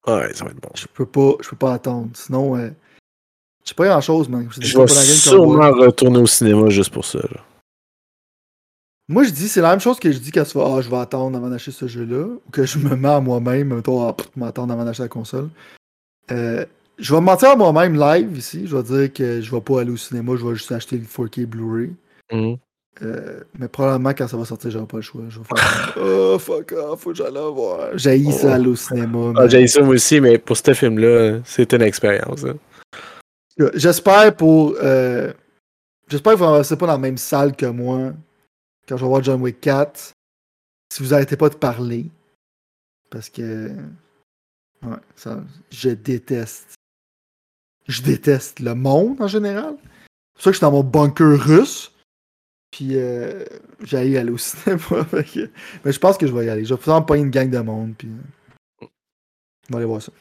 [0.07, 0.71] Ouais, ça va être bon.
[0.75, 2.09] Je peux pas, je peux pas attendre.
[2.15, 2.71] Sinon, euh,
[3.65, 4.49] je sais pas grand-chose, man.
[4.59, 7.19] Je vais sûrement retourner au cinéma juste pour ça.
[7.19, 7.41] là.
[9.09, 10.91] Moi, je dis, c'est la même chose que je dis quand tu vas, ah, je
[10.91, 14.15] vais attendre avant d'acheter ce jeu-là, ou que je me mets à moi-même, mettons, ah,
[14.37, 15.49] m'attendre avant d'acheter la console.
[16.31, 16.65] Euh,
[16.99, 18.67] je vais me mentir à moi-même live ici.
[18.67, 21.05] Je vais dire que je vais pas aller au cinéma, je vais juste acheter le
[21.05, 21.93] 4K Blu-ray.
[22.33, 22.57] Mhm.
[23.01, 25.23] Euh, mais probablement quand ça va sortir, j'aurai pas le choix.
[25.29, 27.91] Je vais faire Oh fuck off, faut que j'aille voir.
[27.97, 29.33] J'ai ça aller au cinéma.
[29.37, 32.45] Ah, J'ai ça moi aussi, mais pour ce film-là, c'est une expérience.
[32.45, 32.57] hein.
[33.75, 34.75] J'espère pour.
[34.83, 35.33] euh,
[36.09, 38.13] J'espère que vous ne pas dans la même salle que moi
[38.89, 40.13] quand je vais voir John Wick 4.
[40.93, 42.07] Si vous arrêtez pas de parler.
[43.11, 43.75] Parce que.
[45.17, 45.45] Ça.
[45.71, 46.75] Je déteste.
[47.87, 49.77] Je déteste le monde en général.
[49.81, 51.93] C'est pour ça que je suis dans mon bunker russe.
[52.71, 53.45] Puis euh,
[53.81, 55.07] j'allais aller au cinéma.
[55.85, 56.65] Mais je pense que je vais y aller.
[56.65, 57.95] Je vais faire une gang de monde.
[57.97, 58.09] Puis.
[58.09, 58.87] euh,
[59.71, 60.13] On va aller voir ça.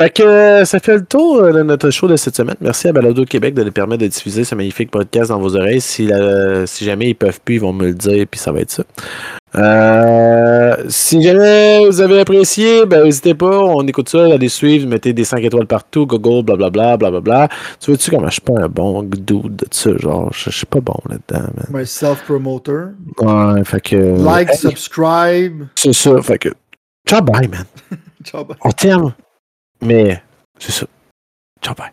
[0.00, 2.54] Fait que euh, ça fait le tour euh, de notre show de cette semaine.
[2.60, 5.80] Merci à Balado Québec de nous permettre de diffuser ce magnifique podcast dans vos oreilles.
[5.80, 8.60] Si, la- si jamais ils peuvent plus, ils vont me le dire, puis ça va
[8.60, 8.84] être ça.
[9.56, 15.12] Euh, si jamais vous avez apprécié, ben n'hésitez pas, on écoute ça, allez suivre, mettez
[15.12, 17.48] des 5 étoiles partout, Google, blablabla, blablabla.
[17.80, 20.66] Tu vois-tu comment je suis pas un bon dude de ça, genre, je je suis
[20.66, 21.66] pas bon là-dedans, man.
[21.80, 22.88] My self-promoter.
[23.20, 23.96] Ouais, fait que...
[23.96, 25.66] Like, Hey, subscribe.
[25.74, 26.48] C'est ça, fait que...
[27.08, 27.64] Ciao, bye, man.
[28.24, 28.56] Ciao, bye.
[28.62, 29.12] On t'aime,
[29.78, 30.20] 咩？
[30.58, 30.86] 就是，
[31.60, 31.92] 做咩？